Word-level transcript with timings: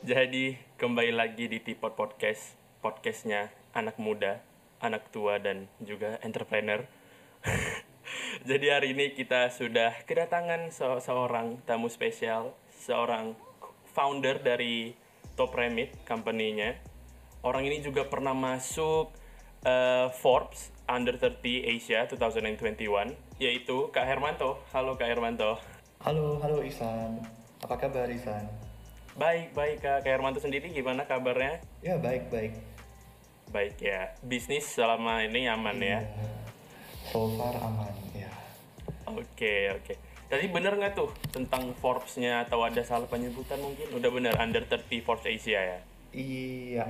Jadi 0.00 0.56
kembali 0.80 1.12
lagi 1.12 1.44
di 1.44 1.60
Tipot 1.60 1.92
Podcast, 1.92 2.56
podcastnya 2.80 3.52
anak 3.76 4.00
muda, 4.00 4.40
anak 4.80 5.12
tua 5.12 5.36
dan 5.36 5.68
juga 5.76 6.16
entrepreneur. 6.24 6.88
Jadi 8.48 8.72
hari 8.72 8.96
ini 8.96 9.12
kita 9.12 9.52
sudah 9.52 9.92
kedatangan 10.08 10.72
se- 10.72 11.04
seorang 11.04 11.60
tamu 11.68 11.92
spesial, 11.92 12.56
seorang 12.72 13.36
founder 13.92 14.40
dari 14.40 14.96
Top 15.36 15.52
Remit 15.52 15.92
company-nya. 16.08 16.80
Orang 17.44 17.68
ini 17.68 17.84
juga 17.84 18.08
pernah 18.08 18.32
masuk 18.32 19.12
eh, 19.68 20.08
Forbes 20.16 20.72
Under 20.88 21.20
30 21.20 21.44
Asia 21.76 22.08
2021, 22.08 23.36
yaitu 23.36 23.92
Kak 23.92 24.08
Hermanto. 24.08 24.64
Halo 24.72 24.96
Kak 24.96 25.12
Hermanto. 25.12 25.60
Halo, 26.00 26.40
halo 26.40 26.64
Ihsan. 26.64 27.20
Apa 27.60 27.76
kabar 27.76 28.08
Ihsan? 28.08 28.69
Baik, 29.20 29.52
baik 29.52 29.84
Kak. 29.84 30.00
Kak 30.00 30.16
Hermanto 30.16 30.40
sendiri 30.40 30.72
gimana 30.72 31.04
kabarnya? 31.04 31.60
Ya, 31.84 32.00
baik, 32.00 32.32
baik. 32.32 32.56
Baik 33.52 33.76
ya, 33.76 34.16
bisnis 34.24 34.64
selama 34.64 35.20
ini 35.20 35.44
aman 35.44 35.76
ya. 35.76 36.00
Iya. 36.00 36.32
So 37.12 37.28
far 37.36 37.52
aman, 37.60 37.92
ya. 38.16 38.32
Oke 39.04 39.76
oke. 39.76 39.92
Tadi 40.24 40.48
bener 40.48 40.72
nggak 40.72 40.96
tuh 40.96 41.12
tentang 41.36 41.76
Forbes-nya 41.84 42.48
atau 42.48 42.64
ada 42.64 42.80
salah 42.80 43.04
penyebutan 43.12 43.60
mungkin? 43.60 43.92
Udah 43.92 44.08
bener 44.08 44.32
under 44.40 44.64
30 44.64 45.04
Forbes 45.04 45.28
Asia 45.28 45.60
ya. 45.68 45.78
Iya. 46.16 46.86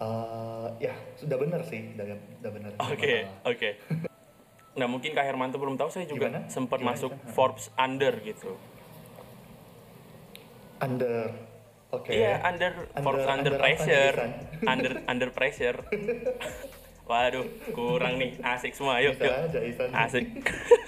Eh, 0.00 0.68
ya, 0.80 0.96
sudah 1.20 1.36
benar 1.36 1.60
sih, 1.60 1.92
sudah, 1.92 2.08
sudah 2.40 2.50
benar. 2.56 2.70
Nggak 2.72 2.88
Oke 2.88 3.14
masalah. 3.28 3.52
oke. 3.52 3.70
Nah 4.80 4.86
mungkin 4.88 5.10
Kak 5.12 5.24
Hermanto 5.28 5.60
belum 5.60 5.76
tahu 5.76 5.92
saya 5.92 6.08
juga 6.08 6.32
Gimana? 6.32 6.48
sempat 6.48 6.80
Gimana, 6.80 6.96
masuk 6.96 7.12
Chan? 7.12 7.32
Forbes 7.36 7.68
under 7.76 8.16
gitu. 8.24 8.56
Under. 10.80 11.45
Oke. 11.88 12.10
Iya 12.12 12.42
under, 12.42 12.72
Under- 12.92 13.02
Forbes 13.02 13.22
under, 13.22 13.32
under 13.32 13.52
apa 13.52 13.56
nih, 13.56 13.62
pressure, 13.62 14.16
under 14.64 14.92
under 15.12 15.28
pressure. 15.30 15.78
Waduh 17.06 17.46
kurang 17.70 18.18
nih 18.18 18.34
asik 18.42 18.74
semua 18.74 18.98
yuk 18.98 19.14
Bisa 19.14 19.24
yuk. 19.24 19.34
aja 19.46 19.60
Ihsan. 19.62 19.88
Asik. 19.94 20.26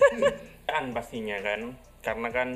kan 0.69 0.85
pastinya 0.91 1.39
kan, 1.39 1.61
karena 2.01 2.29
kan 2.29 2.49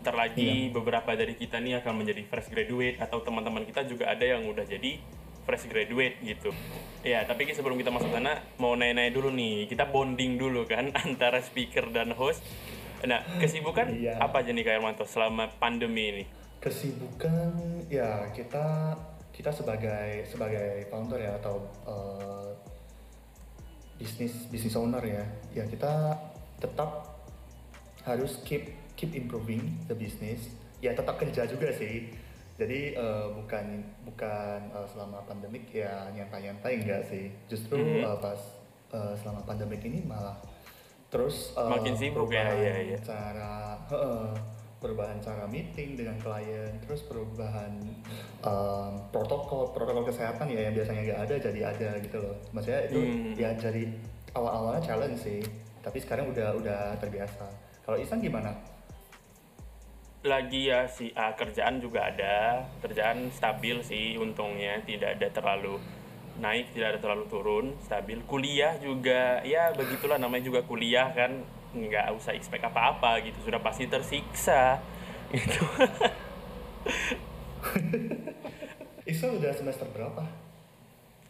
ntar 0.00 0.14
lagi 0.14 0.68
beberapa 0.68 1.12
dari 1.12 1.34
kita 1.34 1.58
nih 1.58 1.80
akan 1.80 1.92
menjadi 1.96 2.22
fresh 2.24 2.48
graduate 2.48 2.96
atau 2.96 3.20
teman-teman 3.20 3.64
kita 3.64 3.84
juga 3.84 4.08
ada 4.08 4.22
yang 4.22 4.44
udah 4.44 4.64
jadi 4.64 5.00
fresh 5.42 5.66
graduate 5.66 6.20
gitu. 6.20 6.52
Ya, 7.00 7.24
tapi 7.24 7.48
sebelum 7.48 7.74
kita 7.74 7.88
masuk 7.88 8.08
sana 8.08 8.44
mau 8.56 8.72
nanya-nanya 8.72 9.10
dulu 9.10 9.28
nih, 9.28 9.64
kita 9.66 9.88
bonding 9.88 10.36
dulu 10.36 10.64
kan 10.64 10.92
antara 11.02 11.40
speaker 11.40 11.88
dan 11.88 12.12
host. 12.12 12.44
Nah, 13.00 13.24
kesibukan 13.40 13.88
Iya. 13.90 14.20
apa 14.20 14.44
aja 14.44 14.52
nih 14.52 14.60
Kak 14.60 14.72
Hermanto 14.76 15.04
selama 15.04 15.48
pandemi 15.56 16.04
ini? 16.06 16.24
Kesibukan 16.60 17.50
ya 17.88 18.28
kita 18.30 18.92
kita 19.32 19.48
sebagai 19.48 20.28
sebagai 20.28 20.84
founder 20.92 21.16
ya 21.16 21.32
atau 21.40 21.64
eh, 21.88 22.52
bisnis 23.96 24.44
bisnis 24.48 24.76
owner 24.76 25.00
ya 25.00 25.24
ya 25.52 25.64
kita 25.64 26.12
tetap 26.60 27.16
harus 28.04 28.44
keep 28.44 28.68
keep 28.92 29.16
improving 29.16 29.80
the 29.88 29.96
business 29.96 30.52
ya 30.80 30.92
tetap 30.92 31.16
kerja 31.16 31.48
juga 31.48 31.72
sih 31.72 32.12
jadi 32.60 32.92
eh, 32.92 33.26
bukan 33.32 33.80
bukan 34.04 34.60
eh, 34.68 34.86
selama 34.92 35.24
pandemik 35.24 35.72
ya 35.72 36.12
nyantai-nyantai 36.12 36.84
enggak 36.84 37.08
sih 37.08 37.32
justru 37.48 37.80
Mhm. 37.80 38.04
eh, 38.04 38.18
pas 38.20 38.40
eh, 38.92 39.14
selama 39.16 39.40
pandemik 39.44 39.80
ini 39.80 40.04
malah 40.04 40.36
terus 41.08 41.56
eh, 41.56 41.64
Makin 41.64 41.96
sibuk 41.96 42.28
ya, 42.28 42.52
iya, 42.52 42.74
iya. 42.84 42.98
cara 43.00 43.80
heeh, 43.88 44.28
perubahan 44.80 45.20
cara 45.20 45.44
meeting 45.44 45.92
dengan 45.92 46.16
klien 46.18 46.72
terus 46.80 47.04
perubahan 47.04 47.68
em, 48.40 48.92
protokol 49.12 49.68
protokol 49.76 50.08
kesehatan 50.08 50.48
ya 50.48 50.72
yang 50.72 50.74
biasanya 50.74 51.02
nggak 51.04 51.20
ada 51.28 51.34
jadi 51.36 51.60
ada 51.68 51.90
gitu 52.00 52.16
loh. 52.18 52.36
Maksudnya 52.50 52.80
itu 52.88 52.98
Hmm. 52.98 53.32
ya 53.36 53.52
jadi 53.54 53.84
awal-awalnya 54.32 54.80
challenge 54.80 55.20
sih 55.20 55.40
tapi 55.80 56.00
sekarang 56.00 56.32
udah 56.32 56.56
udah 56.56 56.80
terbiasa. 56.96 57.44
Kalau 57.84 58.00
Isan 58.00 58.20
gimana? 58.20 58.52
Lagi 60.20 60.68
ya 60.68 60.84
si 60.84 61.08
ah, 61.16 61.32
kerjaan 61.32 61.80
juga 61.80 62.12
ada. 62.12 62.68
Kerjaan 62.84 63.32
stabil 63.32 63.80
sih 63.80 64.20
untungnya 64.20 64.80
tidak 64.84 65.16
ada 65.16 65.28
terlalu 65.32 65.80
naik 66.40 66.72
tidak 66.72 66.96
ada 66.96 66.98
terlalu 67.00 67.24
turun 67.28 67.66
stabil. 67.84 68.20
Kuliah 68.24 68.76
juga 68.80 69.40
ya 69.44 69.72
begitulah 69.72 70.16
namanya 70.16 70.44
juga 70.48 70.60
kuliah 70.64 71.08
kan 71.12 71.40
nggak 71.70 72.10
usah 72.18 72.34
expect 72.34 72.66
apa-apa 72.66 73.22
gitu 73.22 73.38
sudah 73.46 73.62
pasti 73.62 73.86
tersiksa 73.86 74.82
gitu. 75.34 75.62
Isan 79.10 79.38
udah 79.38 79.54
semester 79.54 79.86
berapa? 79.90 80.22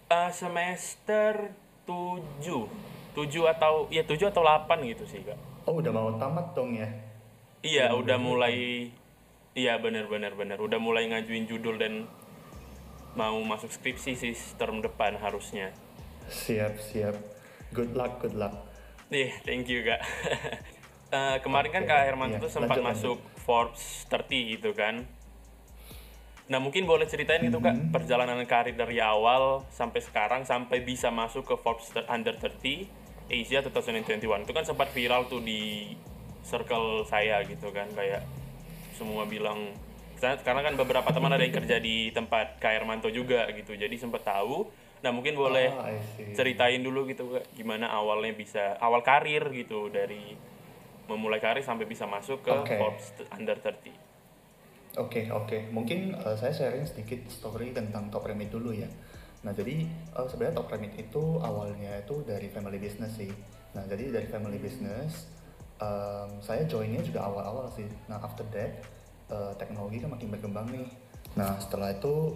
Ah, 0.09 0.33
semester 0.33 1.53
7 1.85 2.25
7 3.13 3.53
atau 3.53 3.89
ya 3.93 4.05
7 4.05 4.33
atau 4.33 4.43
8 4.45 4.89
gitu 4.89 5.05
sih 5.05 5.21
kak. 5.25 5.37
Oh 5.69 5.81
udah 5.81 5.93
mau 5.93 6.13
tamat 6.17 6.57
dong 6.57 6.77
ya? 6.77 6.89
Iya, 7.61 7.93
udah 7.93 8.17
mulai 8.17 8.89
iya 9.53 9.77
benar 9.77 10.09
benar 10.09 10.33
benar. 10.33 10.57
Udah 10.57 10.81
mulai 10.81 11.05
ngajuin 11.13 11.45
judul 11.45 11.77
dan 11.77 12.09
mau 13.13 13.37
masuk 13.43 13.69
skripsi 13.69 14.17
sih 14.17 14.33
term 14.57 14.81
depan 14.81 15.21
harusnya. 15.21 15.77
siap 16.31 16.79
siap. 16.79 17.19
Good 17.75 17.99
luck 17.99 18.23
good 18.23 18.39
luck 18.39 18.70
Iya, 19.11 19.43
thank 19.43 19.67
you, 19.67 19.83
Kak. 19.83 20.01
Eh, 21.11 21.43
kemarin 21.43 21.75
kan 21.75 21.83
Oke, 21.83 21.91
Kak 21.91 22.07
Herman 22.07 22.31
iya, 22.31 22.39
tuh 22.39 22.47
sempat 22.47 22.79
lanjut, 22.79 22.87
masuk 22.87 23.19
Forbes 23.43 24.07
30 24.07 24.55
gitu 24.55 24.71
kan. 24.79 25.03
Nah, 26.47 26.63
mungkin 26.63 26.87
boleh 26.87 27.03
ceritain 27.11 27.43
gitu, 27.43 27.59
Kak, 27.59 27.75
Mhm. 27.75 27.91
perjalanan 27.91 28.39
karir 28.47 28.79
dari 28.79 29.03
awal 29.03 29.67
sampai 29.75 30.07
sekarang 30.07 30.47
sampai 30.47 30.87
bisa 30.87 31.11
masuk 31.11 31.51
ke 31.51 31.59
Forbes 31.59 31.91
Under 32.07 32.39
30 32.39 32.87
Asia 33.27 33.59
2021. 33.59 34.47
Itu 34.47 34.55
kan 34.55 34.63
sempat 34.63 34.95
viral 34.95 35.27
tuh 35.27 35.43
di 35.43 35.99
circle 36.47 37.03
saya 37.11 37.43
gitu 37.43 37.75
kan 37.75 37.91
kayak 37.91 38.23
semua 38.95 39.27
bilang 39.27 39.75
karena 40.23 40.63
kan 40.63 40.79
beberapa 40.79 41.11
teman 41.11 41.35
ada 41.35 41.43
yang 41.43 41.59
kerja 41.59 41.83
di 41.83 42.15
tempat 42.15 42.63
Kak 42.63 42.71
Hermanto 42.71 43.11
juga 43.11 43.51
gitu. 43.51 43.75
Jadi 43.75 43.99
sempat 43.99 44.23
tahu. 44.23 44.71
Nah, 45.01 45.11
mungkin 45.17 45.33
boleh 45.33 45.73
see. 46.17 46.37
ceritain 46.37 46.85
dulu 46.85 47.09
gitu 47.09 47.33
Kak, 47.33 47.57
gimana 47.57 47.89
awalnya 47.89 48.37
bisa 48.37 48.77
awal 48.77 49.01
karir 49.01 49.49
gitu 49.49 49.89
dari 49.89 50.37
memulai 51.11 51.43
karir 51.43 51.67
sampai 51.67 51.91
bisa 51.91 52.07
masuk 52.07 52.47
ke 52.47 52.53
Oke. 52.55 52.79
Forbes 52.79 53.07
Under 53.35 53.59
30. 53.59 54.11
Oke 54.99 55.31
oke, 55.31 55.71
mungkin 55.71 56.19
uh, 56.19 56.35
saya 56.35 56.51
sharing 56.51 56.83
sedikit 56.83 57.23
story 57.31 57.71
tentang 57.71 58.11
Top 58.11 58.27
Remit 58.27 58.51
dulu 58.51 58.75
ya. 58.75 58.91
Nah 59.47 59.55
jadi 59.55 59.87
uh, 60.19 60.27
sebenarnya 60.27 60.59
Top 60.59 60.67
Remit 60.67 60.99
itu 60.99 61.39
awalnya 61.39 61.95
itu 62.03 62.27
dari 62.27 62.51
family 62.51 62.83
business 62.83 63.15
sih. 63.15 63.31
Nah 63.71 63.87
jadi 63.87 64.11
dari 64.11 64.27
family 64.27 64.59
business 64.59 65.31
um, 65.79 66.43
saya 66.43 66.67
joinnya 66.67 67.07
juga 67.07 67.23
awal-awal 67.23 67.71
sih. 67.71 67.87
Nah 68.11 68.19
after 68.19 68.43
that 68.51 68.83
uh, 69.31 69.55
teknologi 69.63 70.03
kan 70.03 70.11
makin 70.11 70.27
berkembang 70.35 70.67
nih. 70.75 70.91
Nah 71.39 71.55
setelah 71.63 71.95
itu 71.95 72.35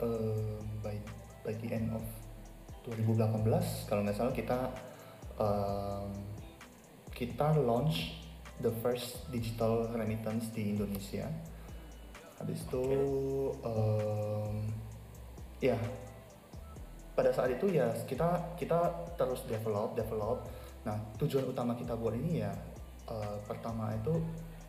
um, 0.00 0.64
by 0.80 0.96
by 1.44 1.54
the 1.56 1.68
end 1.72 1.92
of 1.92 2.04
2018 2.84 3.88
kalau 3.88 4.00
nggak 4.04 4.16
salah 4.16 4.32
kita 4.32 4.58
um, 5.36 6.10
kita 7.12 7.52
launch 7.60 8.20
the 8.64 8.72
first 8.84 9.28
digital 9.32 9.88
remittance 9.92 10.52
di 10.52 10.72
Indonesia. 10.72 11.28
Habis 12.40 12.64
itu, 12.64 12.84
em, 13.60 14.72
ya 15.60 15.76
pada 17.12 17.28
saat 17.36 17.52
itu 17.52 17.68
ya 17.68 17.92
kita 18.08 18.56
kita 18.56 18.78
terus 19.20 19.44
develop 19.44 19.92
develop. 19.92 20.48
Nah 20.88 20.96
tujuan 21.20 21.44
utama 21.44 21.76
kita 21.76 21.92
buat 21.92 22.16
ini 22.16 22.40
ya 22.40 22.52
eh, 23.12 23.36
pertama 23.44 23.92
itu 23.92 24.16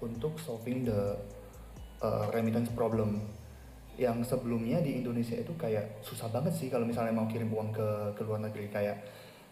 untuk 0.04 0.36
solving 0.36 0.84
the 0.84 1.16
eh, 2.04 2.26
remittance 2.36 2.68
problem 2.76 3.24
yang 4.00 4.24
sebelumnya 4.24 4.80
di 4.80 5.04
Indonesia 5.04 5.36
itu 5.36 5.52
kayak 5.60 6.04
susah 6.04 6.32
banget 6.32 6.56
sih 6.56 6.68
kalau 6.72 6.88
misalnya 6.88 7.12
mau 7.12 7.28
kirim 7.28 7.52
uang 7.52 7.76
ke 7.76 7.88
ke 8.18 8.22
luar 8.24 8.40
negeri. 8.44 8.72
Kayak 8.72 9.04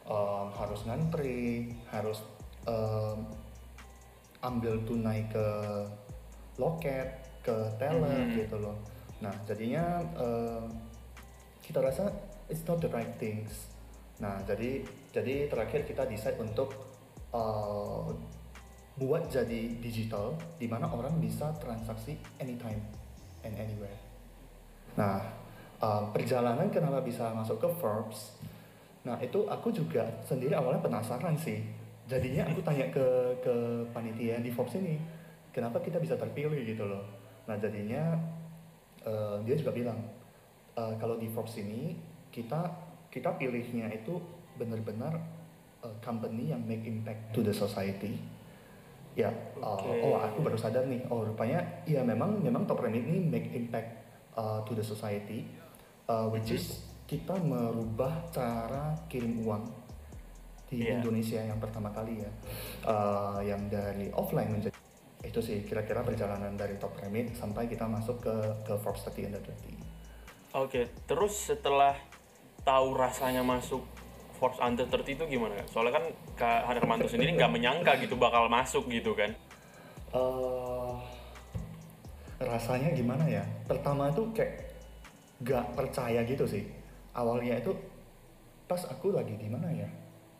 em, 0.08 0.48
harus 0.56 0.82
ngantri 0.88 1.70
harus 1.92 2.24
em, 2.68 3.20
ambil 4.40 4.80
tunai 4.88 5.28
ke 5.28 5.48
loket 6.60 7.08
ke 7.44 7.56
teller 7.80 8.08
Hmm. 8.28 8.36
gitu 8.36 8.58
loh. 8.60 8.76
Nah 9.20 9.34
jadinya 9.48 10.00
em, 10.16 10.64
kita 11.64 11.84
rasa 11.84 12.10
it's 12.48 12.64
not 12.66 12.80
the 12.80 12.90
right 12.90 13.14
things. 13.20 13.70
Nah 14.24 14.40
jadi 14.48 14.84
jadi 15.14 15.48
terakhir 15.52 15.84
kita 15.86 16.08
decide 16.08 16.40
untuk 16.40 16.74
eh, 17.30 18.08
buat 19.00 19.32
jadi 19.32 19.80
digital 19.80 20.36
di 20.60 20.68
mana 20.68 20.92
orang 20.92 21.24
bisa 21.24 21.56
transaksi 21.62 22.20
anytime 22.42 22.84
and 23.48 23.56
anywhere 23.56 24.09
Nah, 25.00 25.24
um, 25.80 26.12
perjalanan 26.12 26.68
kenapa 26.68 27.00
bisa 27.00 27.32
masuk 27.32 27.64
ke 27.64 27.70
Forbes? 27.80 28.36
Nah, 29.08 29.16
itu 29.24 29.48
aku 29.48 29.72
juga 29.72 30.04
sendiri 30.28 30.52
awalnya 30.52 30.84
penasaran 30.84 31.40
sih. 31.40 31.64
Jadinya 32.04 32.44
aku 32.52 32.60
tanya 32.60 32.92
ke 32.92 33.08
ke 33.40 33.56
panitia 33.96 34.44
di 34.44 34.52
Forbes 34.52 34.76
ini, 34.76 35.00
kenapa 35.56 35.80
kita 35.80 36.04
bisa 36.04 36.20
terpilih 36.20 36.60
gitu 36.68 36.84
loh. 36.84 37.08
Nah, 37.48 37.56
jadinya 37.56 38.20
uh, 39.08 39.40
dia 39.48 39.56
juga 39.56 39.72
bilang 39.72 40.04
uh, 40.76 40.92
kalau 41.00 41.16
di 41.16 41.32
Forbes 41.32 41.56
ini 41.64 41.96
kita 42.28 42.68
kita 43.08 43.40
pilihnya 43.40 43.88
itu 43.96 44.20
benar-benar 44.60 45.16
uh, 45.82 45.96
company 46.04 46.52
yang 46.52 46.60
make 46.68 46.84
impact 46.84 47.32
to 47.32 47.40
the 47.40 47.56
society 47.56 48.20
ya 49.18 49.34
uh, 49.60 49.76
oh 50.06 50.22
aku 50.22 50.46
baru 50.46 50.56
sadar 50.56 50.86
nih 50.86 51.02
oh 51.10 51.26
rupanya 51.26 51.60
ya 51.90 52.06
memang 52.06 52.40
memang 52.40 52.64
top 52.70 52.86
remit 52.86 53.04
ini 53.04 53.20
make 53.26 53.50
impact 53.52 53.99
uh, 54.40 54.64
to 54.64 54.72
the 54.72 54.82
society 54.82 55.44
uh, 56.08 56.24
which 56.26 56.48
is 56.50 56.80
kita 57.04 57.36
merubah 57.36 58.32
cara 58.32 58.96
kirim 59.06 59.44
uang 59.44 59.68
di 60.66 60.86
Iya. 60.86 61.02
Indonesia 61.02 61.42
yang 61.42 61.60
pertama 61.60 61.90
kali 61.90 62.22
ya 62.22 62.32
Uh, 62.80 63.44
yang 63.44 63.68
dari 63.68 64.08
offline 64.10 64.48
menjadi 64.50 64.72
itu 65.20 65.44
sih 65.44 65.68
kira-kira 65.68 66.00
perjalanan 66.00 66.56
dari 66.56 66.80
top 66.80 66.96
remit 66.96 67.36
sampai 67.36 67.68
kita 67.68 67.84
masuk 67.84 68.24
ke 68.24 68.36
ke 68.64 68.74
Forbes 68.80 69.04
30 69.04 69.28
under 69.28 69.44
30 69.44 70.56
Oke, 70.56 70.88
terus 71.06 71.36
setelah 71.46 71.94
tahu 72.62 72.96
rasanya 72.96 73.44
masuk 73.44 73.84
Forbes 74.34 74.58
Under 74.58 74.88
30 74.88 75.06
itu 75.12 75.24
gimana? 75.28 75.60
Soalnya 75.68 76.00
kan 76.00 76.06
Kak 76.34 76.62
Hermanto 76.66 77.06
sendiri 77.06 77.36
nggak 77.36 77.52
menyangka 77.52 78.00
gitu 78.00 78.16
bakal 78.16 78.48
masuk 78.48 78.88
gitu 78.88 79.12
kan. 79.12 79.36
eh 80.10 80.79
rasanya 82.40 82.96
gimana 82.96 83.28
ya? 83.28 83.44
Pertama 83.68 84.10
itu 84.10 84.24
kayak 84.32 84.72
gak 85.44 85.76
percaya 85.76 86.24
gitu 86.24 86.48
sih. 86.48 86.64
Awalnya 87.16 87.60
itu 87.60 87.76
pas 88.68 88.80
aku 88.88 89.12
lagi 89.12 89.36
di 89.36 89.48
mana 89.52 89.68
ya? 89.72 89.88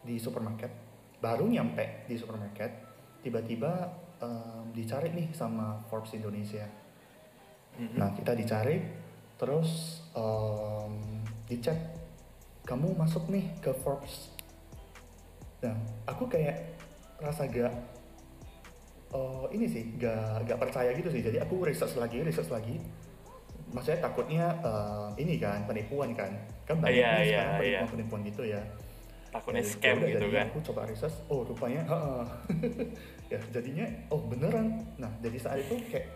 Di 0.04 0.16
supermarket. 0.16 0.72
Baru 1.20 1.52
nyampe 1.52 2.08
di 2.08 2.16
supermarket, 2.16 2.72
tiba-tiba 3.20 3.92
em, 4.24 4.72
dicari 4.72 5.12
nih 5.12 5.36
sama 5.36 5.84
Forbes 5.92 6.16
Indonesia. 6.16 6.64
Mhm. 7.76 8.00
Nah 8.00 8.16
kita 8.16 8.32
dicari, 8.32 8.80
terus 9.36 10.00
em, 10.16 11.20
dicek, 11.52 11.76
kamu 12.64 12.96
masuk 12.96 13.28
nih 13.28 13.52
ke 13.60 13.76
Forbes. 13.84 14.32
Nah 15.60 15.76
aku 16.08 16.32
kayak 16.32 16.80
rasa 17.20 17.52
gak 17.52 17.99
eh, 19.14 19.46
ini 19.56 19.66
sih 19.66 19.84
gak 19.98 20.46
gak 20.46 20.60
percaya 20.60 20.94
gitu 20.94 21.10
sih. 21.10 21.22
Jadi 21.26 21.38
aku 21.42 21.66
research 21.66 21.98
lagi, 21.98 22.22
research 22.22 22.52
lagi. 22.54 22.78
Maksudnya 23.70 24.00
takutnya 24.02 24.46
eh, 24.62 25.08
ini 25.22 25.38
kan 25.38 25.66
penipuan 25.70 26.14
kan, 26.18 26.34
kan 26.66 26.82
banyak 26.82 26.98
nih 26.98 27.06
iya, 27.06 27.22
sekarang 27.26 27.54
iya. 27.62 27.80
penipuan-penipuan 27.86 28.22
gitu 28.26 28.44
ya. 28.46 28.62
Takutnya 29.30 29.62
Jadi, 29.62 29.74
scam 29.78 29.96
yaudah, 30.02 30.10
gitu 30.10 30.28
kan. 30.34 30.46
Aku 30.50 30.60
coba 30.74 30.82
research, 30.90 31.18
oh 31.30 31.42
rupanya, 31.46 31.82
heeh. 31.86 32.26
ya 33.38 33.40
jadinya, 33.54 33.86
oh 34.10 34.22
beneran. 34.26 34.82
Nah 34.98 35.12
jadi 35.22 35.38
saat 35.38 35.62
itu 35.62 35.78
kayak, 35.90 36.10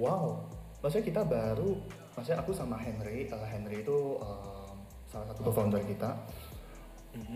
wow. 0.00 0.40
Maksudnya 0.80 1.04
kita 1.04 1.22
baru, 1.24 1.80
maksudnya 2.16 2.40
aku 2.40 2.52
sama 2.52 2.76
Henry, 2.80 3.28
eh, 3.28 3.46
Henry 3.48 3.84
itu 3.84 4.20
eh, 4.20 4.68
salah 5.08 5.26
satu 5.32 5.52
co-founder 5.52 5.84
kita, 5.84 6.16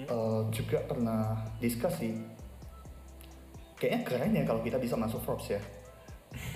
eh, 0.08 0.42
juga 0.52 0.78
pernah 0.88 1.36
diskusi. 1.60 2.16
Kayaknya 3.78 4.00
keren 4.04 4.32
ya 4.34 4.44
kalau 4.44 4.60
kita 4.60 4.78
bisa 4.78 4.98
masuk 4.98 5.22
Forbes 5.22 5.54
ya. 5.54 5.62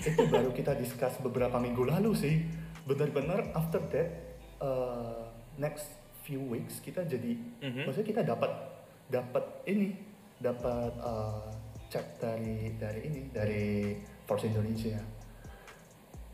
itu 0.05 0.29
baru 0.29 0.53
kita 0.53 0.77
discuss 0.77 1.17
beberapa 1.25 1.57
minggu 1.57 1.87
lalu 1.89 2.13
sih. 2.13 2.35
Bener-bener 2.85 3.55
after 3.57 3.81
that, 3.95 4.09
eh, 4.61 5.23
next 5.57 5.87
few 6.23 6.43
weeks 6.43 6.79
kita 6.79 7.03
jadi 7.03 7.35
Mhm. 7.61 7.83
maksudnya 7.87 8.09
kita 8.15 8.23
dapat 8.23 8.51
dapat 9.11 9.45
ini 9.67 9.93
dapat 10.39 10.95
uh, 11.03 11.51
chat 11.91 12.07
dari 12.19 12.73
dari 12.79 13.01
ini 13.11 13.23
dari 13.29 13.99
Force 14.25 14.47
Indonesia 14.47 14.97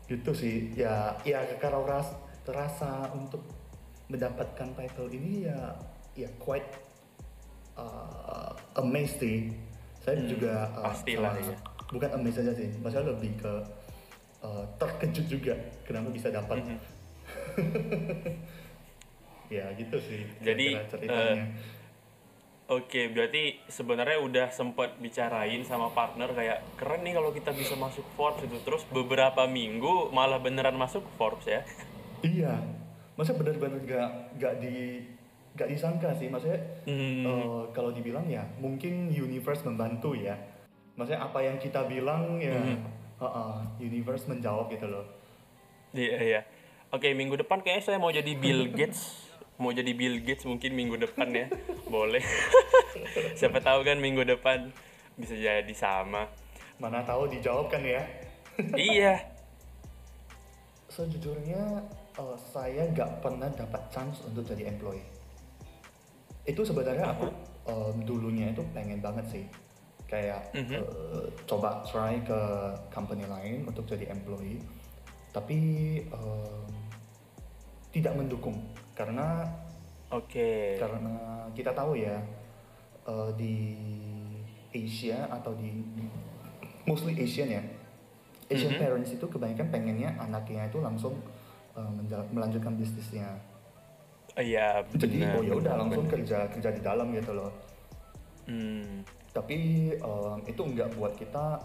gitu 0.09 0.31
sih 0.33 0.73
ya 0.73 1.13
ya 1.21 1.41
kalau 1.61 1.85
ras 1.85 2.09
terasa 2.41 3.09
untuk 3.13 3.45
mendapatkan 4.09 4.73
title 4.73 5.09
ini 5.13 5.45
ya 5.45 5.77
ya 6.17 6.29
quite 6.41 6.65
uh, 7.77 8.53
amazed 8.81 9.21
sih 9.21 9.53
saya 9.99 10.15
Hmm, 10.17 10.27
juga 10.27 10.53
uh, 10.73 10.85
pastilah, 10.85 11.33
ya. 11.35 11.55
bukan 11.89 12.09
amazed 12.15 12.39
aja 12.39 12.53
sih 12.53 12.67
maksudnya 12.77 13.11
lebih 13.11 13.31
ke 13.35 13.53
uh, 14.39 14.63
terkejut 14.77 15.25
juga 15.27 15.53
kenapa 15.83 16.09
bisa 16.09 16.27
dapat 16.29 16.63
Mhm. 16.63 16.77
ya 19.49 19.65
gitu 19.73 19.97
sih 19.99 20.25
Jadi, 20.39 20.77
ceritanya 20.87 21.45
Oke, 22.69 23.09
berarti 23.09 23.57
sebenarnya 23.65 24.21
udah 24.21 24.47
sempat 24.53 25.01
bicarain 25.01 25.65
sama 25.65 25.89
partner 25.89 26.29
kayak 26.29 26.61
keren 26.77 27.01
nih 27.01 27.17
kalau 27.17 27.33
kita 27.33 27.49
bisa 27.49 27.73
masuk 27.73 28.05
Forbes 28.13 28.45
itu. 28.45 28.61
Terus 28.61 28.85
beberapa 28.93 29.49
minggu 29.49 30.13
malah 30.13 30.37
beneran 30.37 30.77
masuk 30.77 31.01
Forbes 31.17 31.49
ya. 31.49 31.65
Iya, 32.21 32.61
maksudnya 33.17 33.41
benar-benar 33.41 33.81
gak 33.89 34.09
gak 34.37 34.53
di 34.61 35.01
gak 35.53 35.67
disangka 35.67 36.13
sih, 36.13 36.29
maksudnya 36.29 36.59
Hmm. 36.85 37.25
eh, 37.25 37.63
kalau 37.71 37.89
dibilang 37.89 38.25
ya 38.25 38.45
mungkin 38.57 39.09
universe 39.09 39.63
membantu 39.63 40.13
ya, 40.13 40.37
maksudnya 40.93 41.21
apa 41.21 41.39
yang 41.39 41.57
kita 41.57 41.83
bilang 41.85 42.37
ya, 42.37 42.53
Mhm. 42.53 42.77
uh-uh, 43.17 43.79
universe 43.79 44.25
menjawab 44.25 44.69
gitu 44.69 44.87
loh. 44.87 45.05
Iya, 45.91 46.17
iya. 46.21 46.41
Oke, 46.89 47.13
minggu 47.13 47.35
depan 47.35 47.59
kayaknya 47.59 47.83
saya 47.83 47.97
mau 47.97 48.09
jadi 48.09 48.33
Bill 48.33 48.69
Gates. 48.77 49.29
Mau 49.59 49.69
jadi 49.69 49.91
Bill 49.91 50.23
Gates 50.23 50.47
mungkin 50.47 50.71
minggu 50.71 50.95
depan 50.95 51.27
ya. 51.29 51.45
Boleh. 51.85 52.23
Siapa 53.39 53.59
tahu 53.59 53.83
kan 53.83 53.99
minggu 53.99 54.23
depan 54.23 54.71
bisa 55.13 55.35
jadi 55.35 55.73
sama. 55.75 56.31
Mana 56.79 57.03
tahu 57.03 57.27
dijawab 57.27 57.67
kan 57.67 57.83
ya? 57.83 57.99
iya. 58.79 59.19
Sejujurnya 60.87 61.83
eh, 62.15 62.37
saya 62.49 62.87
nggak 62.89 63.19
pernah 63.19 63.51
dapat 63.51 63.81
chance 63.91 64.23
untuk 64.23 64.47
jadi 64.47 64.71
employee. 64.71 65.03
Itu 66.49 66.65
sebenarnya 66.65 67.13
aku 67.13 67.29
em, 67.69 67.95
dulunya 68.01 68.49
itu 68.49 68.65
pengen 68.73 68.97
banget 68.99 69.25
sih, 69.29 69.45
kayak 70.05 70.49
Mhm. 70.57 70.73
eh, 70.81 71.25
coba 71.45 71.85
try 71.85 72.17
ke 72.19 72.39
company 72.89 73.23
lain 73.23 73.61
untuk 73.63 73.85
jadi 73.85 74.09
employee, 74.09 74.57
tapi 75.29 75.57
em, 76.03 76.65
tidak 77.89 78.17
mendukung 78.17 78.57
karena 78.93 79.45
Oke. 80.09 80.75
karena 80.75 81.13
kita 81.53 81.69
tahu 81.71 81.93
ya 81.93 82.17
eh, 83.05 83.31
di 83.33 83.55
Asia 84.69 85.25
atau 85.29 85.53
di 85.53 85.81
mostly 86.85 87.13
Asian 87.15 87.49
ya 87.49 87.61
Asian 88.45 88.73
Mhm. 88.73 88.81
parents 88.81 89.11
itu 89.11 89.25
kebanyakan 89.25 89.69
pengennya 89.69 90.09
anaknya 90.17 90.65
itu 90.65 90.77
langsung 90.79 91.13
menjala- 91.79 92.27
melanjutkan 92.29 92.75
bisnisnya 92.75 93.39
Iya, 94.39 94.87
jadi 94.95 95.17
benar. 95.19 95.35
oh 95.35 95.43
ya 95.43 95.53
udah 95.53 95.73
langsung 95.75 96.05
benar. 96.07 96.13
kerja 96.15 96.37
kerja 96.47 96.69
di 96.71 96.81
dalam 96.81 97.11
gitu 97.11 97.33
loh 97.35 97.51
Hmm. 98.49 99.05
tapi 99.29 99.53
em, 99.93 100.37
itu 100.43 100.61
enggak 100.65 100.89
buat 100.97 101.13
kita 101.13 101.61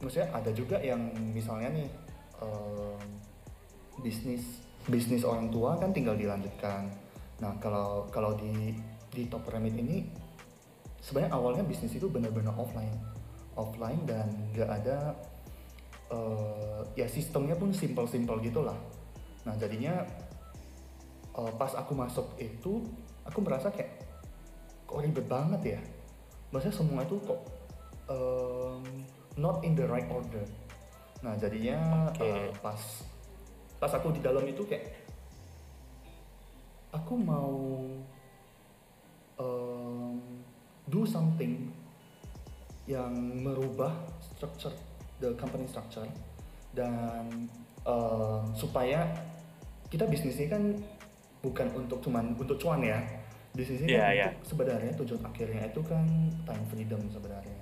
maksudnya 0.00 0.32
ada 0.32 0.48
juga 0.48 0.80
yang 0.80 0.96
misalnya 1.32 1.68
nih 1.72 1.88
em, 2.40 3.04
bisnis 4.00 4.64
bisnis 4.84 5.20
orang 5.24 5.48
tua 5.48 5.76
kan 5.76 5.92
tinggal 5.92 6.16
dilanjutkan 6.16 6.88
nah 7.36 7.52
kalau 7.60 8.08
kalau 8.08 8.32
di 8.32 8.72
di 9.12 9.28
top 9.28 9.44
remit 9.52 9.76
ini 9.76 10.08
sebenarnya 11.00 11.36
awalnya 11.36 11.64
bisnis 11.64 11.92
itu 11.92 12.08
benar-benar 12.08 12.56
offline 12.56 12.96
offline 13.52 14.00
dan 14.08 14.32
nggak 14.56 14.70
ada 14.82 15.12
eh, 16.08 16.80
ya 16.96 17.04
sistemnya 17.04 17.54
pun 17.54 17.76
simple-simple 17.76 18.40
gitulah 18.40 18.76
nah 19.44 19.52
jadinya 19.56 20.00
eh, 21.34 21.52
pas 21.58 21.72
aku 21.74 21.92
masuk 21.94 22.26
itu 22.38 22.82
aku 23.26 23.38
merasa 23.42 23.72
kayak 23.72 24.04
kok 24.84 25.00
ribet 25.02 25.26
banget 25.26 25.78
ya 25.78 25.80
maksudnya 26.54 26.76
semua 26.76 27.00
itu 27.02 27.18
kok 27.24 27.40
em, 28.06 28.82
not 29.34 29.58
in 29.66 29.74
the 29.74 29.82
right 29.88 30.06
order 30.12 30.44
nah 31.24 31.34
jadinya 31.34 32.10
Oke. 32.14 32.22
eh, 32.22 32.48
pas 32.62 32.80
pas 33.80 33.90
aku 33.90 34.14
di 34.14 34.20
dalam 34.22 34.44
itu 34.46 34.62
kayak 34.62 34.92
aku 36.94 37.18
mau 37.18 37.82
em, 39.40 40.14
do 40.86 41.02
something 41.02 41.72
yang 42.84 43.10
merubah 43.40 43.90
structure 44.20 44.76
the 45.18 45.32
company 45.40 45.66
structure 45.66 46.06
dan 46.76 47.48
em, 47.82 48.42
supaya 48.54 49.10
kita 49.90 50.06
bisnis 50.06 50.38
ini 50.38 50.48
kan 50.50 50.62
bukan 51.44 51.68
untuk 51.76 52.00
cuman 52.00 52.32
untuk 52.32 52.56
cuan 52.56 52.80
ya. 52.80 52.96
Bisnis 53.54 53.84
ini 53.84 53.94
Iya, 53.94 54.24
kan 54.26 54.32
untuk 54.34 54.48
sebenarnya 54.50 54.92
tujuan 54.98 55.22
akhirnya 55.22 55.62
itu 55.68 55.80
kan 55.84 56.02
time 56.42 56.64
freedom 56.66 56.98
sebenarnya. 57.06 57.60